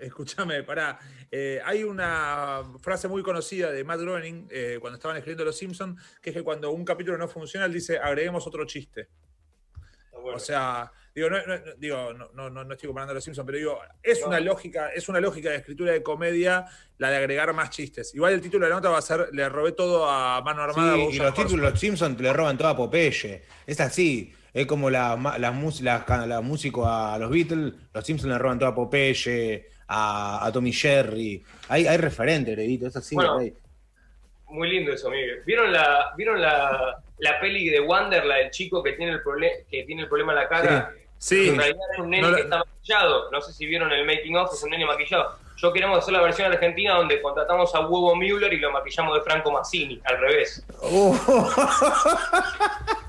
Escúchame, 0.00 0.62
pará. 0.62 0.98
Eh, 1.30 1.60
hay 1.64 1.82
una 1.84 2.62
frase 2.80 3.08
muy 3.08 3.22
conocida 3.22 3.70
de 3.72 3.82
Matt 3.84 4.00
Groening 4.00 4.46
eh, 4.50 4.78
cuando 4.80 4.96
estaban 4.96 5.16
escribiendo 5.16 5.44
Los 5.44 5.56
Simpsons, 5.58 6.00
que 6.22 6.30
es 6.30 6.36
que 6.36 6.42
cuando 6.42 6.70
un 6.70 6.84
capítulo 6.84 7.18
no 7.18 7.26
funciona, 7.28 7.66
él 7.66 7.72
dice, 7.72 7.98
agreguemos 7.98 8.46
otro 8.46 8.64
chiste. 8.64 9.08
O 10.12 10.38
sea, 10.38 10.90
digo, 11.14 11.30
no, 11.30 11.38
digo, 11.78 12.12
no, 12.12 12.30
no, 12.34 12.50
no- 12.50 12.64
no 12.64 12.72
estoy 12.74 12.86
comparando 12.88 13.12
a 13.12 13.14
Los 13.14 13.24
Simpsons, 13.24 13.46
pero 13.46 13.58
digo, 13.58 13.78
es 14.02 14.22
una 14.24 14.38
lógica, 14.40 14.90
es 14.90 15.08
una 15.08 15.20
lógica 15.20 15.50
de 15.50 15.56
escritura 15.56 15.92
de 15.92 16.02
comedia 16.02 16.66
la 16.98 17.10
de 17.10 17.16
agregar 17.16 17.52
más 17.54 17.70
chistes. 17.70 18.14
Igual 18.14 18.34
el 18.34 18.40
título 18.40 18.66
de 18.66 18.70
la 18.70 18.76
nota 18.76 18.90
va 18.90 18.98
a 18.98 19.02
ser, 19.02 19.28
le 19.32 19.48
robé 19.48 19.72
todo 19.72 20.08
a 20.08 20.40
mano 20.42 20.62
armada. 20.62 20.94
Sí, 20.94 21.00
a 21.00 21.04
y 21.10 21.16
los 21.18 21.34
títulos, 21.34 21.38
Horseman". 21.52 21.70
los 21.70 21.80
Simpsons 21.80 22.20
le 22.20 22.32
roban 22.32 22.58
toda 22.58 22.70
a 22.70 22.76
Popeye. 22.76 23.42
Es 23.66 23.80
así. 23.80 24.32
Es 24.52 24.66
como 24.66 24.90
la, 24.90 25.16
la, 25.38 25.38
la, 25.38 26.26
la 26.26 26.40
músico 26.40 26.86
a 26.88 27.16
los 27.18 27.30
Beatles, 27.30 27.74
los 27.92 28.04
Simpsons 28.04 28.32
le 28.32 28.38
roban 28.38 28.58
toda 28.58 28.72
a 28.72 28.74
Popeye, 28.74 29.68
a, 29.88 30.44
a 30.46 30.52
Tommy 30.52 30.72
Jerry. 30.72 31.42
Hay, 31.68 31.86
hay 31.86 31.96
referentes, 31.96 32.54
Gredito, 32.54 32.86
es 32.86 32.96
así. 32.96 33.14
Bueno. 33.14 33.38
Muy 34.50 34.70
lindo 34.70 34.92
eso, 34.92 35.10
Miguel. 35.10 35.42
¿Vieron 35.44 35.70
la, 35.72 36.12
¿vieron 36.16 36.40
la, 36.40 37.02
la 37.18 37.40
peli 37.40 37.68
de 37.68 37.80
Wander, 37.80 38.24
la 38.24 38.36
del 38.36 38.50
chico 38.50 38.82
que 38.82 38.92
tiene 38.92 39.12
el, 39.12 39.22
prole- 39.22 39.64
que 39.70 39.82
tiene 39.84 40.02
el 40.02 40.08
problema 40.08 40.32
en 40.32 40.38
la 40.38 40.48
cara? 40.48 40.92
Sí. 41.18 41.44
Sí. 41.44 41.48
En 41.50 41.56
realidad 41.58 41.80
es 41.92 41.98
un 41.98 42.10
nene 42.10 42.22
No 42.22 42.30
la- 42.30 42.36
que 42.36 42.42
está 42.44 42.58
maquillado. 42.58 43.30
No 43.30 43.40
sé 43.42 43.52
si 43.52 43.66
vieron 43.66 43.92
el 43.92 44.06
making 44.06 44.36
of, 44.36 44.52
es 44.54 44.62
un 44.62 44.70
nene 44.70 44.86
maquillado. 44.86 45.36
Yo 45.56 45.72
queremos 45.72 45.98
hacer 45.98 46.12
la 46.14 46.22
versión 46.22 46.50
argentina 46.52 46.94
donde 46.94 47.20
contratamos 47.20 47.74
a 47.74 47.80
Huevo 47.80 48.14
Müller 48.14 48.52
y 48.52 48.58
lo 48.60 48.70
maquillamos 48.70 49.14
de 49.16 49.22
Franco 49.22 49.50
Mazzini, 49.50 50.00
al 50.04 50.18
revés. 50.20 50.64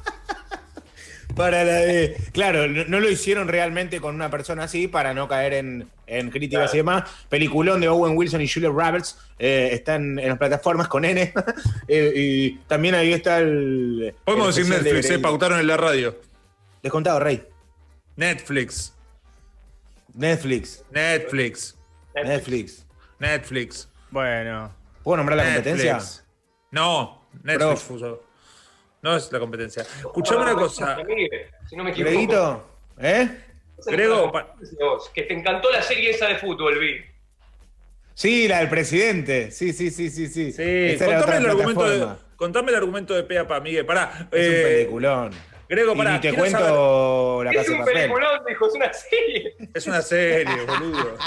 Para 1.40 1.64
la 1.64 1.74
de. 1.76 2.18
Claro, 2.34 2.68
no, 2.68 2.84
no 2.84 3.00
lo 3.00 3.10
hicieron 3.10 3.48
realmente 3.48 4.02
con 4.02 4.14
una 4.14 4.30
persona 4.30 4.66
así 4.66 4.90
para 4.90 5.14
no 5.14 5.30
caer 5.30 5.54
en, 5.54 5.90
en 6.06 6.32
críticas 6.32 6.74
y 6.74 6.78
demás. 6.78 7.10
Peliculón 7.30 7.80
de 7.80 7.88
Owen 7.88 8.18
Wilson 8.18 8.42
y 8.42 8.48
Julia 8.50 8.68
Roberts 8.68 9.18
eh, 9.40 9.70
están 9.72 10.20
en 10.20 10.28
las 10.28 10.38
plataformas 10.38 10.90
con 10.90 11.06
N. 11.06 11.34
Eh, 11.88 12.12
y 12.16 12.52
también 12.68 12.94
ahí 12.94 13.14
está 13.14 13.40
el. 13.40 14.14
Podemos 14.24 14.56
el 14.58 14.64
decir 14.64 14.74
especial 14.74 14.84
de 14.84 14.90
Netflix, 14.92 15.06
eh, 15.06 15.14
Grey. 15.14 15.22
pautaron 15.22 15.60
en 15.60 15.68
la 15.68 15.78
radio. 15.78 16.20
Descontado, 16.84 17.20
Rey. 17.20 17.44
Netflix. 18.16 18.94
Netflix. 20.14 20.84
Netflix. 20.92 21.78
Netflix. 22.14 22.86
Netflix. 23.18 23.90
Bueno. 24.12 24.76
¿Puedo 25.04 25.18
nombrar 25.18 25.38
la 25.38 25.44
Netflix. 25.46 25.72
competencia? 25.72 26.24
No, 26.72 27.28
Netflix 27.44 27.84
puso. 27.84 28.29
No 29.02 29.16
es 29.16 29.32
la 29.32 29.40
competencia. 29.40 29.84
Escuchame 29.84 30.42
una 30.42 30.56
cosa. 30.56 30.98
Si 31.70 31.76
no 31.76 31.84
me 31.84 31.92
equivoco. 31.92 32.12
Greguito, 32.12 32.70
¿eh? 33.00 33.30
Grego, 33.86 34.32
que 35.14 35.24
te 35.24 35.34
encantó 35.34 35.72
la 35.72 35.82
serie 35.82 36.12
esa 36.12 36.28
de 36.28 36.36
fútbol, 36.36 36.80
vi. 36.80 37.02
Sí, 38.14 38.48
la 38.48 38.60
del 38.60 38.70
presidente. 38.70 39.52
Sí, 39.52 39.72
sí, 39.72 39.90
sí, 39.92 40.10
sí, 40.10 40.28
sí. 40.28 40.52
Contame 40.98 41.38
el, 41.38 41.46
argumento 41.46 41.90
de, 41.90 42.08
contame 42.36 42.70
el 42.72 42.76
argumento 42.76 43.14
de 43.14 43.24
Pea 43.24 43.48
Pa, 43.48 43.62
Miguel. 43.62 43.86
Pará. 43.86 44.28
Es 44.32 44.48
un 44.48 44.54
eh, 44.56 44.62
peliculón. 44.64 45.32
Grego, 45.70 45.94
Y 45.94 45.98
pará. 45.98 46.14
ni 46.14 46.20
te 46.20 46.34
cuento 46.34 47.44
la 47.44 47.52
Es 47.52 47.58
casa 47.58 47.70
de 47.70 47.74
un 47.74 47.80
papel. 47.80 47.94
peliculón, 47.94 48.42
dijo, 48.46 48.68
es 48.68 48.74
una 48.74 48.94
serie. 48.94 49.56
Es 49.74 49.88
una 49.88 50.02
serie, 50.02 50.66
boludo. 50.66 51.18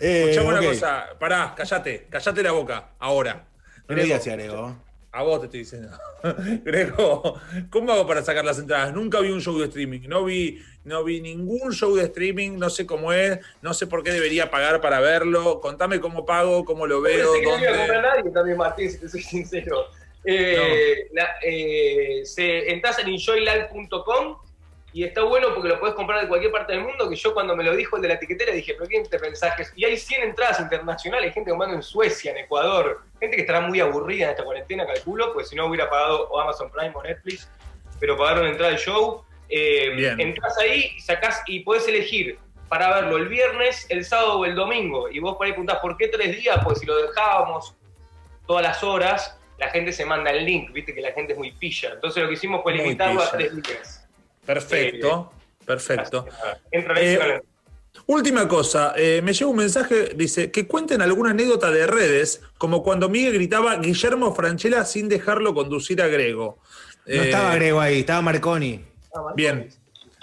Eh, 0.00 0.30
Escuchame 0.30 0.48
una 0.58 0.66
cosa. 0.66 1.06
Pará, 1.20 1.54
callate. 1.56 2.06
Callate 2.10 2.42
la 2.42 2.50
boca. 2.50 2.88
Ahora. 2.98 3.44
No 3.86 3.94
le 3.94 4.02
digas 4.02 4.26
Grego. 4.26 4.76
A 5.14 5.22
vos 5.22 5.40
te 5.40 5.44
estoy 5.46 5.60
diciendo. 5.60 5.90
Grego, 6.64 7.38
¿cómo 7.70 7.92
hago 7.92 8.06
para 8.06 8.22
sacar 8.22 8.44
las 8.46 8.58
entradas? 8.58 8.94
Nunca 8.94 9.20
vi 9.20 9.30
un 9.30 9.42
show 9.42 9.58
de 9.58 9.66
streaming. 9.66 10.00
No 10.08 10.24
vi, 10.24 10.62
no 10.84 11.04
vi 11.04 11.20
ningún 11.20 11.72
show 11.72 11.94
de 11.94 12.04
streaming. 12.04 12.58
No 12.58 12.70
sé 12.70 12.86
cómo 12.86 13.12
es. 13.12 13.38
No 13.60 13.74
sé 13.74 13.86
por 13.86 14.02
qué 14.02 14.10
debería 14.10 14.50
pagar 14.50 14.80
para 14.80 15.00
verlo. 15.00 15.60
Contame 15.60 16.00
cómo 16.00 16.24
pago, 16.24 16.64
cómo 16.64 16.86
lo 16.86 17.02
veo, 17.02 17.30
Pensé 17.32 17.40
que 17.40 17.46
no 17.46 17.74
a 17.74 17.76
dónde. 17.86 18.00
nadie 18.02 18.30
también, 18.30 18.56
Martín, 18.56 18.90
si 18.90 18.98
te 18.98 19.08
soy 19.08 19.20
sincero. 19.22 19.84
Eh, 20.24 21.08
la- 21.12 21.34
eh, 21.44 22.22
se, 22.24 22.70
entras 22.72 22.98
en 23.00 23.08
enjoylive.com 23.08 24.36
y 24.92 25.04
está 25.04 25.22
bueno 25.22 25.54
porque 25.54 25.70
lo 25.70 25.80
puedes 25.80 25.94
comprar 25.94 26.20
de 26.20 26.28
cualquier 26.28 26.52
parte 26.52 26.74
del 26.74 26.82
mundo, 26.82 27.08
que 27.08 27.16
yo 27.16 27.32
cuando 27.32 27.56
me 27.56 27.64
lo 27.64 27.74
dijo 27.74 27.96
el 27.96 28.02
de 28.02 28.08
la 28.08 28.14
etiquetera 28.14 28.52
dije, 28.52 28.74
pero 28.74 28.86
¿quién 28.88 29.08
te 29.08 29.18
pensás 29.18 29.56
que 29.56 29.62
es? 29.62 29.72
Y 29.74 29.84
hay 29.84 29.96
100 29.96 30.22
entradas 30.22 30.60
internacionales, 30.60 31.32
gente 31.32 31.50
comprando 31.50 31.76
en 31.76 31.82
Suecia, 31.82 32.32
en 32.32 32.38
Ecuador, 32.38 33.02
gente 33.18 33.36
que 33.36 33.42
estará 33.42 33.60
muy 33.62 33.80
aburrida 33.80 34.26
en 34.26 34.30
esta 34.30 34.44
cuarentena, 34.44 34.86
calculo, 34.86 35.32
pues 35.32 35.48
si 35.48 35.56
no 35.56 35.66
hubiera 35.66 35.88
pagado 35.88 36.28
o 36.28 36.40
Amazon 36.40 36.70
Prime 36.70 36.92
o 36.94 37.02
Netflix, 37.02 37.48
pero 37.98 38.18
pagaron 38.18 38.46
entrada 38.46 38.72
al 38.72 38.78
show. 38.78 39.24
Eh, 39.48 40.14
entras 40.18 40.58
ahí, 40.58 40.98
sacás 40.98 41.42
y 41.46 41.60
podés 41.60 41.86
elegir 41.86 42.38
para 42.68 42.94
verlo 42.94 43.18
el 43.18 43.28
viernes, 43.28 43.86
el 43.90 44.04
sábado 44.04 44.40
o 44.40 44.44
el 44.44 44.54
domingo. 44.54 45.10
Y 45.10 45.20
vos 45.20 45.36
por 45.36 45.46
ahí 45.46 45.52
preguntás, 45.52 45.78
¿por 45.78 45.96
qué 45.96 46.08
tres 46.08 46.36
días? 46.36 46.58
Pues 46.64 46.80
si 46.80 46.86
lo 46.86 46.96
dejábamos 47.00 47.76
todas 48.46 48.62
las 48.62 48.82
horas, 48.82 49.38
la 49.58 49.68
gente 49.68 49.92
se 49.92 50.04
manda 50.04 50.30
el 50.30 50.44
link, 50.44 50.72
viste 50.72 50.94
que 50.94 51.00
la 51.00 51.12
gente 51.12 51.34
es 51.34 51.38
muy 51.38 51.52
pilla. 51.52 51.90
Entonces 51.92 52.22
lo 52.22 52.28
que 52.28 52.34
hicimos 52.34 52.62
fue 52.62 52.74
limitarlo 52.74 53.22
a 53.22 53.30
tres 53.30 53.54
días. 53.62 54.01
Perfecto. 54.44 55.32
Perfecto. 55.64 56.26
Entra 56.70 56.94
ahí, 56.96 57.06
Eh. 57.14 57.40
Última 58.06 58.48
cosa, 58.48 58.94
eh, 58.96 59.20
me 59.22 59.32
llega 59.32 59.46
un 59.50 59.56
mensaje, 59.56 60.12
dice, 60.16 60.50
que 60.50 60.66
cuenten 60.66 61.02
alguna 61.02 61.30
anécdota 61.30 61.70
de 61.70 61.86
redes, 61.86 62.40
como 62.58 62.82
cuando 62.82 63.08
Miguel 63.08 63.34
gritaba 63.34 63.76
Guillermo 63.76 64.34
Franchella 64.34 64.84
sin 64.84 65.08
dejarlo 65.08 65.54
conducir 65.54 66.00
a 66.02 66.08
Grego. 66.08 66.58
No 67.06 67.14
Eh, 67.14 67.24
estaba 67.26 67.54
Grego 67.54 67.80
ahí, 67.80 68.00
estaba 68.00 68.22
Marconi. 68.22 68.82
Bien. 69.36 69.68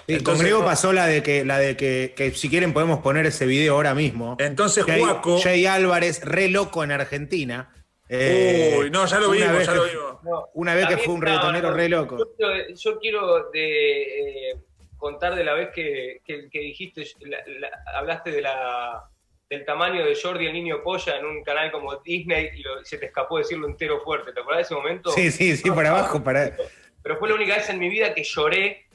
Sí, 0.06 0.18
con 0.20 0.36
Grego 0.38 0.64
pasó 0.64 0.92
la 0.92 1.06
de 1.06 1.22
que, 1.22 1.44
la 1.44 1.58
de 1.58 1.76
que, 1.76 2.12
que 2.16 2.32
si 2.32 2.50
quieren 2.50 2.72
podemos 2.72 2.98
poner 3.00 3.24
ese 3.26 3.46
video 3.46 3.74
ahora 3.76 3.94
mismo. 3.94 4.36
Entonces, 4.40 4.84
Jay, 4.84 5.00
Juaco- 5.00 5.40
Jay 5.40 5.64
Álvarez, 5.66 6.20
re 6.24 6.48
loco 6.48 6.82
en 6.82 6.90
Argentina. 6.90 7.72
Eh, 8.08 8.76
Uy, 8.80 8.90
no, 8.90 9.06
ya 9.06 9.20
lo 9.20 9.30
vimos, 9.30 9.52
vez 9.52 9.66
ya 9.66 9.72
que- 9.72 9.78
lo 9.78 9.84
vimos. 9.84 10.09
No, 10.22 10.48
Una 10.54 10.74
vez 10.74 10.86
que 10.86 10.98
fue 10.98 11.14
un 11.14 11.22
reggaetonero 11.22 11.72
re 11.72 11.88
loco. 11.88 12.18
Yo 12.18 12.34
quiero, 12.36 12.74
yo 12.74 12.98
quiero 12.98 13.50
de, 13.50 14.50
eh, 14.50 14.54
contar 14.96 15.34
de 15.34 15.44
la 15.44 15.54
vez 15.54 15.70
que, 15.74 16.20
que- 16.24 16.48
que 16.50 16.58
dijiste, 16.60 17.04
la- 17.20 17.42
la- 17.46 17.70
hablaste 17.96 18.30
de 18.30 18.42
la, 18.42 19.02
del 19.48 19.64
tamaño 19.64 20.04
de 20.04 20.14
Jordi 20.14 20.46
el 20.46 20.52
niño 20.52 20.82
polla 20.82 21.16
en 21.16 21.24
un 21.26 21.42
canal 21.42 21.72
como 21.72 21.96
Disney 21.96 22.50
y 22.54 22.62
lo- 22.62 22.84
se 22.84 22.98
te 22.98 23.06
escapó 23.06 23.38
decirlo 23.38 23.66
entero 23.66 24.00
fuerte. 24.02 24.32
¿Te 24.32 24.40
acordás 24.40 24.58
de 24.58 24.62
ese 24.62 24.74
momento? 24.74 25.10
Sí, 25.10 25.30
sí, 25.30 25.56
sí, 25.56 25.70
para 25.70 25.90
abajo, 25.90 26.22
para. 26.22 26.54
Pero 27.02 27.16
fue 27.18 27.28
la 27.30 27.34
única 27.34 27.56
vez 27.56 27.68
en 27.70 27.78
mi 27.78 27.88
vida 27.88 28.12
que 28.14 28.22
lloré. 28.22 28.86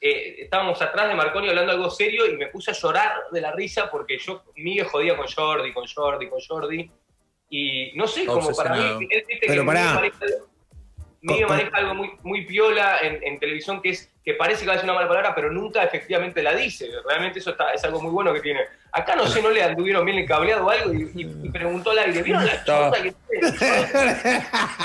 Eh, 0.00 0.42
estábamos 0.42 0.82
atrás 0.82 1.08
de 1.08 1.14
Marconi 1.14 1.48
hablando 1.48 1.70
algo 1.72 1.88
serio 1.88 2.26
y 2.26 2.36
me 2.36 2.48
puse 2.48 2.72
a 2.72 2.74
llorar 2.74 3.12
de 3.30 3.40
la 3.40 3.52
risa 3.52 3.88
porque 3.88 4.18
yo, 4.18 4.42
Miguel 4.56 4.86
jodía 4.86 5.16
con 5.16 5.28
Jordi, 5.28 5.72
con 5.72 5.86
Jordi, 5.86 6.28
con 6.28 6.40
Jordi. 6.40 6.90
Y 7.48 7.92
no 7.94 8.08
sé, 8.08 8.26
como 8.26 8.50
para 8.56 8.74
mí, 8.74 9.06
él 9.10 9.24
viste 9.28 9.46
Pero 9.46 9.62
que 9.62 9.66
pará. 9.66 10.00
Miguel 11.22 11.46
maneja 11.46 11.70
algo 11.76 11.94
muy, 11.94 12.10
muy 12.22 12.44
piola 12.46 12.98
en, 13.00 13.22
en 13.22 13.38
televisión 13.38 13.80
que 13.80 13.90
es 13.90 14.10
que 14.24 14.34
parece 14.34 14.60
que 14.62 14.66
va 14.66 14.72
a 14.72 14.76
decir 14.76 14.88
una 14.90 14.94
mala 14.98 15.08
palabra, 15.08 15.34
pero 15.34 15.50
nunca 15.52 15.82
efectivamente 15.84 16.42
la 16.42 16.54
dice. 16.54 16.88
Realmente 17.08 17.38
eso 17.38 17.50
está, 17.50 17.72
es 17.72 17.82
algo 17.84 18.00
muy 18.00 18.10
bueno 18.10 18.32
que 18.34 18.40
tiene. 18.40 18.60
Acá 18.92 19.14
no 19.16 19.26
sé, 19.26 19.40
no 19.42 19.50
le 19.50 19.62
anduvieron 19.62 20.04
bien 20.04 20.18
el 20.18 20.26
cableado 20.26 20.66
o 20.66 20.70
algo 20.70 20.92
y, 20.92 21.10
y- 21.14 21.46
y 21.46 21.50
preguntó 21.50 21.90
al 21.92 21.98
aire, 22.00 22.22
¿vieron 22.22 22.44
la 22.44 22.52
Estaba- 22.52 22.90
chota 22.90 23.02
que 23.02 23.14
tiene? 23.30 23.56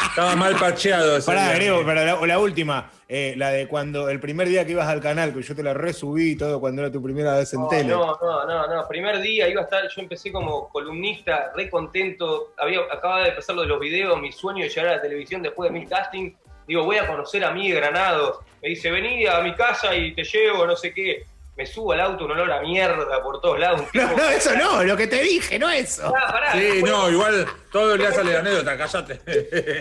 Estaba 0.09 0.35
mal 0.35 0.55
pacheado. 0.55 1.17
ese 1.17 1.25
Pará. 1.25 1.53
Grego, 1.53 1.85
para 1.85 2.03
la, 2.03 2.25
la 2.25 2.39
última, 2.39 2.89
eh, 3.09 3.35
la 3.37 3.51
de 3.51 3.67
cuando 3.67 4.09
el 4.09 4.19
primer 4.19 4.49
día 4.49 4.65
que 4.65 4.73
ibas 4.73 4.87
al 4.87 4.99
canal, 4.99 5.33
que 5.33 5.41
yo 5.41 5.55
te 5.55 5.63
la 5.63 5.73
resubí 5.73 6.31
y 6.31 6.35
todo 6.35 6.59
cuando 6.59 6.81
era 6.81 6.91
tu 6.91 7.01
primera 7.01 7.37
vez 7.37 7.53
en 7.53 7.61
No, 7.61 7.67
tele. 7.69 7.89
No, 7.89 8.17
no, 8.21 8.45
no, 8.45 8.67
no. 8.67 8.87
Primer 8.87 9.21
día 9.21 9.47
iba 9.47 9.61
a 9.61 9.63
estar, 9.63 9.87
yo 9.87 10.01
empecé 10.01 10.31
como 10.31 10.67
columnista, 10.69 11.51
re 11.55 11.69
contento. 11.69 12.53
Había, 12.57 12.81
acababa 12.91 13.23
de 13.23 13.31
pasar 13.31 13.55
lo 13.55 13.61
de 13.61 13.69
los 13.69 13.79
videos, 13.79 14.19
mi 14.19 14.31
sueño 14.33 14.63
de 14.63 14.69
llegar 14.69 14.87
a 14.87 14.95
la 14.97 15.01
televisión 15.01 15.41
después 15.41 15.71
de 15.71 15.79
mil 15.79 15.87
casting. 15.87 16.33
Digo, 16.67 16.83
voy 16.83 16.97
a 16.97 17.07
conocer 17.07 17.45
a 17.45 17.51
mí 17.51 17.71
de 17.71 17.75
Granados. 17.77 18.39
Me 18.61 18.69
dice, 18.69 18.91
vení 18.91 19.25
a 19.25 19.39
mi 19.39 19.53
casa 19.55 19.95
y 19.95 20.13
te 20.13 20.25
llevo, 20.25 20.67
no 20.67 20.75
sé 20.75 20.93
qué. 20.93 21.25
Me 21.57 21.65
subo 21.65 21.91
al 21.93 22.01
auto, 22.01 22.25
un 22.25 22.31
olor 22.31 22.51
a 22.51 22.61
mierda 22.61 23.21
por 23.23 23.41
todos 23.41 23.59
lados. 23.59 23.81
un 23.81 23.87
No, 23.93 24.09
tipo- 24.09 24.17
no, 24.21 24.29
eso 24.29 24.55
no, 24.55 24.83
lo 24.83 24.95
que 24.95 25.07
te 25.07 25.21
dije, 25.23 25.57
no 25.57 25.69
eso. 25.69 26.13
Ah, 26.15 26.31
pará, 26.31 26.51
Sí, 26.53 26.83
no, 26.83 27.09
igual 27.09 27.47
todo 27.71 27.97
le 27.97 28.11
sale 28.11 28.33
la 28.33 28.39
anécdota, 28.39 28.77
cállate. 28.77 29.15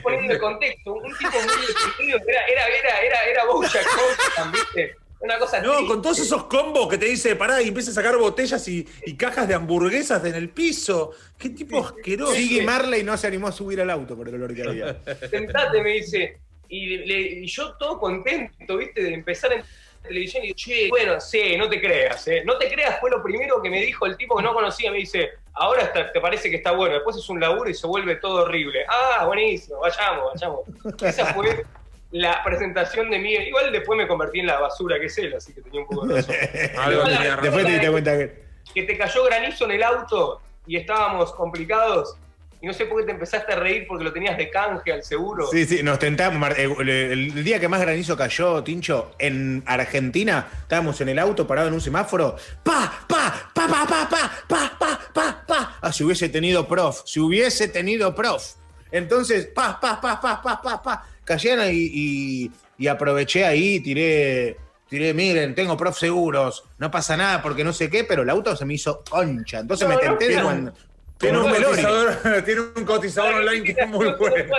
poniendo 0.03 0.33
de 0.33 0.41
contexto, 0.41 0.95
un 0.95 1.17
tipo 1.19 1.33
muy 1.33 1.67
deprimido, 1.67 2.19
era, 2.27 2.47
era, 2.47 2.67
era, 2.67 3.01
era, 3.03 3.25
era 3.31 3.45
Bojack 3.45 3.87
Horseman, 3.87 4.53
¿viste? 4.53 4.97
Una 5.19 5.39
cosa 5.39 5.61
No, 5.61 5.73
triste. 5.73 5.87
con 5.89 6.03
todos 6.03 6.19
esos 6.19 6.45
combos 6.45 6.89
que 6.89 6.99
te 6.99 7.07
dice, 7.07 7.37
pará, 7.37 7.61
y 7.63 7.69
empieza 7.69 7.91
a 7.91 7.95
sacar 7.95 8.17
botellas 8.19 8.67
y, 8.69 8.87
y 9.07 9.17
cajas 9.17 9.49
de 9.49 9.55
hamburguesas 9.55 10.23
en 10.27 10.35
el 10.35 10.51
piso. 10.51 11.13
Qué 11.39 11.49
tipo 11.51 11.85
asqueroso. 11.85 12.35
Siggy 12.35 12.61
Marley 12.61 13.03
no 13.03 13.17
se 13.17 13.27
animó 13.27 13.49
a 13.49 13.53
subir 13.53 13.81
al 13.81 13.89
auto 13.91 14.15
por 14.15 14.29
el 14.29 14.35
olor 14.35 14.55
que 14.55 14.63
había. 14.63 14.97
sentate, 15.31 15.83
me 15.83 15.93
dice. 15.95 16.39
Y, 16.69 16.99
le- 16.99 17.21
y 17.43 17.47
yo 17.47 17.75
todo 17.79 17.99
contento, 17.99 18.77
¿viste? 18.77 19.03
De 19.03 19.15
empezar 19.15 19.53
en 19.55 19.63
televisión 20.07 20.45
y 20.45 20.55
che, 20.55 20.89
bueno, 20.89 21.21
sí, 21.21 21.57
no 21.57 21.69
te 21.69 21.81
creas, 21.81 22.27
¿eh? 22.29 22.43
No 22.45 22.57
te 22.59 22.71
creas 22.71 22.99
fue 23.01 23.11
lo 23.11 23.23
primero 23.23 23.61
que 23.63 23.71
me 23.71 23.81
dijo 23.81 24.07
el 24.07 24.17
tipo 24.17 24.37
que 24.37 24.43
no 24.43 24.55
conocía. 24.55 24.91
Me 24.91 24.99
dice, 24.99 25.31
ahora 25.55 25.83
está- 25.83 26.13
te 26.13 26.21
parece 26.21 26.49
que 26.51 26.57
está 26.57 26.73
bueno, 26.73 26.95
después 26.95 27.17
es 27.17 27.29
un 27.29 27.41
laburo 27.41 27.69
y 27.71 27.75
se 27.75 27.87
vuelve 27.87 28.17
todo 28.17 28.43
horrible. 28.45 28.85
Ah, 28.89 29.25
buenísimo, 29.27 29.79
vayamos, 29.81 30.33
vayamos. 30.35 30.61
Esa 31.03 31.35
fue 31.35 31.65
la 32.13 32.43
presentación 32.45 33.11
de 33.11 33.19
mí. 33.19 33.35
Igual 33.35 33.73
después 33.73 33.97
me 33.97 34.07
convertí 34.07 34.41
en 34.41 34.47
la 34.47 34.61
basura 34.61 34.99
que 34.99 35.07
es 35.07 35.19
él, 35.19 35.35
así 35.35 35.53
que 35.53 35.61
tenía 35.63 35.81
un 35.81 35.87
poco 35.87 36.07
de 36.07 36.17
razón. 36.17 36.35
Algo 36.79 36.93
Igual 37.01 37.11
la- 37.13 37.17
tenía 37.19 37.37
razón. 37.37 37.43
Después 37.45 37.67
te 37.67 37.73
diste 37.73 37.91
cuenta 37.91 38.19
que. 38.19 38.43
que 38.75 38.83
te 38.85 38.97
cayó 38.99 39.25
granizo 39.25 39.65
en 39.65 39.71
el 39.73 39.83
auto 39.83 40.41
y 40.67 40.77
estábamos 40.77 41.33
complicados. 41.35 42.17
Y 42.61 42.67
no 42.67 42.73
sé 42.73 42.87
por 42.87 42.99
qué 43.01 43.07
te 43.07 43.13
empezaste 43.13 43.53
a 43.53 43.57
reír 43.57 43.85
porque 43.87 44.03
lo 44.03 44.13
tenías 44.13 44.37
de 44.39 44.49
canje 44.51 44.91
al 44.93 45.03
seguro. 45.05 45.47
Sí, 45.53 45.67
sí, 45.67 45.83
nos 45.83 45.99
tentamos. 45.99 46.51
Eh, 46.57 46.69
El, 46.81 46.89
el 46.89 47.45
día 47.45 47.61
que 47.61 47.69
más 47.69 47.81
granizo 47.81 48.17
cayó, 48.17 48.63
Tincho, 48.65 49.13
en 49.19 49.63
Argentina, 49.67 50.47
estábamos 50.63 51.01
en 51.03 51.11
el 51.11 51.19
auto 51.19 51.47
parado 51.47 51.69
en 51.69 51.75
un 51.75 51.81
semáforo. 51.81 52.37
¡Pa! 52.63 52.93
¡Pa! 53.07 53.51
¡Pa! 53.55 53.67
¡Pa! 53.69 53.87
¡Pa! 53.87 54.09
¡Pa! 54.09 54.31
¡Pa! 54.49 54.77
¡Pa! 54.79 55.01
¡Pa! 55.13 55.45
¡Pa! 55.47 55.79
Ah, 55.81 55.93
si 55.93 56.03
hubiese 56.05 56.29
tenido 56.31 56.67
prof, 56.67 57.03
si 57.05 57.21
hubiese 57.21 57.69
tenido 57.69 58.15
prof. 58.15 58.43
Entonces, 58.91 59.47
pa, 59.47 59.79
pa, 59.81 60.01
pa, 60.01 60.21
pa, 60.21 60.41
pa, 60.43 60.63
pa, 60.63 60.83
pa. 60.83 61.07
Cayeron 61.25 61.67
y, 61.71 61.91
y, 61.93 62.51
y 62.79 62.87
aproveché 62.87 63.45
ahí, 63.45 63.81
tiré, 63.81 64.57
tiré, 64.89 65.13
miren, 65.13 65.55
tengo 65.55 65.77
prof 65.77 65.99
seguros, 65.99 66.65
no 66.79 66.91
pasa 66.91 67.17
nada 67.17 67.43
porque 67.43 67.65
no 67.65 67.73
sé 67.73 67.91
qué, 67.91 68.05
pero 68.05 68.23
el 68.23 68.31
auto 68.31 68.55
se 68.57 68.65
me 68.65 68.75
hizo 68.75 69.03
concha. 69.09 69.59
Entonces 69.61 69.89
No, 69.89 69.95
me 69.95 70.03
no, 70.03 70.09
tenté 70.11 70.29
de 70.29 70.35
pero- 70.35 70.45
cuando. 70.47 70.73
Tiene 71.19 71.39
un, 71.39 71.51
cotizador, 71.51 72.43
tiene 72.45 72.61
un 72.61 72.85
cotizador 72.85 73.35
online 73.37 73.65
que 73.75 73.81
es 73.81 73.89
muy 73.89 74.13
bueno. 74.13 74.55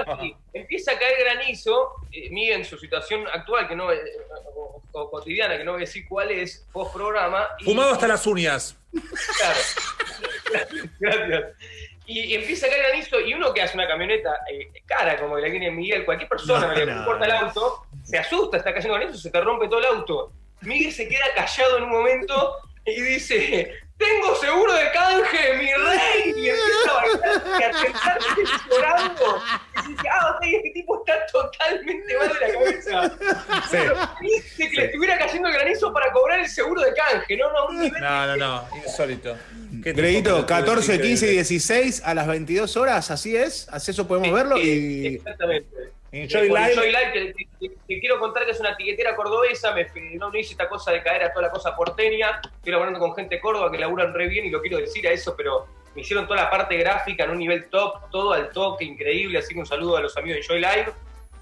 Empieza 0.54 0.94
a 0.94 0.98
caer 1.00 1.20
granizo, 1.20 1.92
eh, 2.12 2.30
Miguel 2.32 2.62
en 2.62 2.66
su 2.66 2.78
situación 2.80 3.26
actual, 3.32 3.68
que 3.68 3.76
no, 3.76 3.92
eh, 3.92 4.00
o, 4.56 4.82
o 4.92 5.12
cotidiana, 5.12 5.56
que 5.58 5.64
no 5.64 5.74
voy 5.74 5.82
a 5.82 5.86
decir 5.86 6.06
cuál 6.10 6.32
es, 6.32 6.68
post 6.74 6.94
programa. 6.96 7.48
y- 7.60 7.66
Fumado 7.66 7.92
hasta 7.92 8.08
las 8.08 8.26
uñas. 8.26 8.76
Claro. 8.92 9.60
Gracias. 11.00 11.44
Y 12.08 12.34
empieza 12.36 12.68
a 12.68 12.70
caer 12.70 12.84
granizo 12.88 13.20
y 13.20 13.34
uno 13.34 13.54
que 13.54 13.62
hace 13.62 13.76
una 13.76 13.86
camioneta 13.88 14.34
eh, 14.52 14.70
cara 14.86 15.20
como 15.20 15.38
la 15.38 15.46
que 15.46 15.52
tiene 15.52 15.70
Miguel, 15.72 16.06
cualquier 16.06 16.30
persona 16.30 16.68
No, 16.70 16.74
que 16.74 16.86
le 16.86 16.92
importa 16.94 17.26
el 17.26 17.32
auto, 17.32 17.86
se 18.04 18.18
asusta, 18.18 18.58
está 18.58 18.74
cayendo 18.74 18.96
granizo, 18.98 19.20
se 19.20 19.30
te 19.30 19.42
rompe 19.42 19.68
todo 19.68 19.80
el 19.80 19.86
auto. 19.86 20.32
Miguel 20.62 20.92
se 20.92 21.08
queda 21.08 21.26
callado 21.36 21.78
en 21.78 21.84
un 21.84 21.90
momento 21.92 22.56
y 22.86 23.02
dice, 23.02 23.74
tengo 23.98 24.36
seguro 24.36 24.74
de 24.74 24.92
canje, 24.92 25.54
mi 25.58 25.74
rey. 25.74 26.34
Y 26.36 26.50
empieza 26.50 26.92
a 26.92 26.96
bailar 26.96 27.60
y 27.60 27.64
a 27.64 27.72
pensar 27.82 28.20
que 28.36 28.44
llorando. 28.70 29.42
Y 29.86 29.92
dice, 29.92 30.08
ah, 30.12 30.36
ok, 30.36 30.42
este 30.54 30.70
tipo 30.72 31.04
está 31.06 31.26
totalmente 31.32 32.18
mal 32.18 32.28
de 32.28 32.34
la 32.34 32.54
cabeza. 32.54 33.18
Sí. 33.70 33.78
Dice 34.22 34.70
que 34.70 34.76
le 34.76 34.86
estuviera 34.86 35.18
cayendo 35.18 35.50
granizo 35.50 35.92
para 35.94 36.12
cobrar 36.12 36.40
el 36.40 36.48
seguro 36.48 36.82
de 36.82 36.94
canje, 36.94 37.38
no, 37.38 37.52
no, 37.52 37.68
un 37.68 37.82
nivel 37.82 38.02
No, 38.02 38.28
no, 38.28 38.36
no, 38.38 38.68
insólito. 38.86 39.36
¿Qué 39.84 39.92
tipo 39.92 39.98
Greguito, 40.02 40.38
de- 40.38 40.46
14, 40.46 41.02
15 41.02 41.08
y 41.08 41.12
increíble. 41.12 41.32
16 41.34 42.02
a 42.06 42.14
las 42.14 42.28
22 42.28 42.78
horas, 42.78 43.12
así 43.12 43.36
es, 43.36 43.68
así 43.70 43.92
eso 43.92 44.08
podemos 44.08 44.32
verlo 44.32 44.58
y 44.58 45.16
Exactamente. 45.18 45.68
Enjoy 46.12 46.48
Por 46.50 46.60
Live. 46.60 46.72
Enjoy 46.74 46.88
Live, 46.92 47.12
que, 47.14 47.34
que- 47.60 47.76
que 47.88 48.00
quiero 48.00 48.20
contar 48.20 48.46
que 48.46 48.52
es 48.52 48.60
una 48.60 48.76
tiquetera 48.78 49.16
cordobesa, 49.16 49.74
me, 49.74 49.88
no, 50.16 50.30
no 50.32 50.38
hice 50.38 50.52
esta 50.52 50.70
cosa 50.70 50.92
de 50.92 51.02
caer 51.04 51.24
a 51.24 51.34
toda 51.34 51.48
la 51.48 51.52
cosa 51.52 51.76
porteña, 51.76 52.40
estoy 52.44 52.74
hablando 52.74 53.00
con 53.00 53.14
gente 53.16 53.36
de 53.36 53.42
Córdoba 53.42 53.72
que 53.72 53.78
laburan 53.78 54.14
re 54.14 54.28
bien 54.28 54.46
y 54.46 54.50
lo 54.50 54.62
quiero 54.62 54.78
decir 54.78 55.08
a 55.08 55.12
eso, 55.12 55.36
pero 55.36 55.66
me 55.96 56.02
hicieron 56.02 56.28
toda 56.28 56.44
la 56.44 56.50
parte 56.50 56.78
gráfica 56.78 57.24
en 57.24 57.32
un 57.32 57.40
nivel 57.40 57.70
top, 57.70 58.10
todo 58.12 58.34
al 58.34 58.50
toque, 58.52 58.86
increíble, 58.86 59.40
así 59.40 59.54
que 59.54 59.60
un 59.60 59.66
saludo 59.66 59.98
a 59.98 60.02
los 60.02 60.16
amigos 60.18 60.36
de 60.36 60.42
Enjoy 60.56 60.60
Live. 60.60 60.92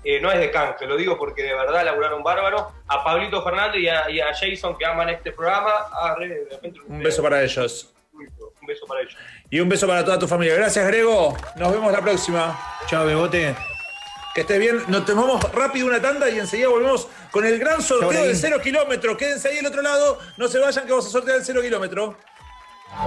Eh, 0.08 0.20
no 0.22 0.32
es 0.32 0.40
de 0.40 0.52
canje, 0.52 0.86
lo 0.86 0.96
digo 0.98 1.18
porque 1.18 1.42
de 1.42 1.54
verdad 1.56 1.84
laburaron 1.84 2.22
bárbaro. 2.22 2.72
A 2.88 3.04
Pablito 3.04 3.44
Fernández 3.44 3.82
y 3.82 3.88
a, 3.90 4.08
y 4.10 4.20
a 4.22 4.28
Jason 4.36 4.78
que 4.78 4.86
aman 4.86 5.10
este 5.10 5.32
programa. 5.32 5.72
Ah, 5.92 6.16
re, 6.18 6.28
de 6.30 6.48
repente- 6.52 6.80
Un 6.88 7.02
beso 7.02 7.24
para 7.24 7.42
ellos. 7.44 7.92
Un 8.14 8.68
beso 8.68 8.86
para 8.86 9.02
ellos. 9.02 9.18
Y 9.50 9.60
un 9.60 9.68
beso 9.68 9.88
para 9.88 10.06
toda 10.06 10.20
tu 10.20 10.28
familia. 10.28 10.54
Gracias, 10.56 10.86
Grego. 10.88 11.36
Nos 11.58 11.72
vemos 11.74 11.92
la 11.92 12.02
próxima. 12.02 12.56
Chao, 12.88 13.04
Bebote. 13.06 13.56
Que 14.36 14.42
estés 14.42 14.60
bien. 14.60 14.84
Nos 14.90 15.06
tomamos 15.06 15.42
rápido 15.54 15.88
una 15.88 16.02
tanda 16.02 16.30
y 16.30 16.38
enseguida 16.38 16.68
volvemos 16.68 17.08
con 17.32 17.46
el 17.46 17.58
gran 17.58 17.82
sorteo 17.82 18.10
Greg. 18.10 18.36
cero 18.36 18.60
kilómetro. 18.62 19.16
Quédense 19.16 19.48
ahí 19.48 19.60
al 19.60 19.66
otro 19.68 19.82
lado. 19.82 20.20
No 20.36 20.50
se 20.50 20.60
vayan 20.60 20.86
que 20.86 20.92
vamos 20.92 21.08
a 21.08 21.10
sortear 21.10 21.38
el 21.38 21.46
cero 21.46 21.62
kilómetro. 21.62 22.18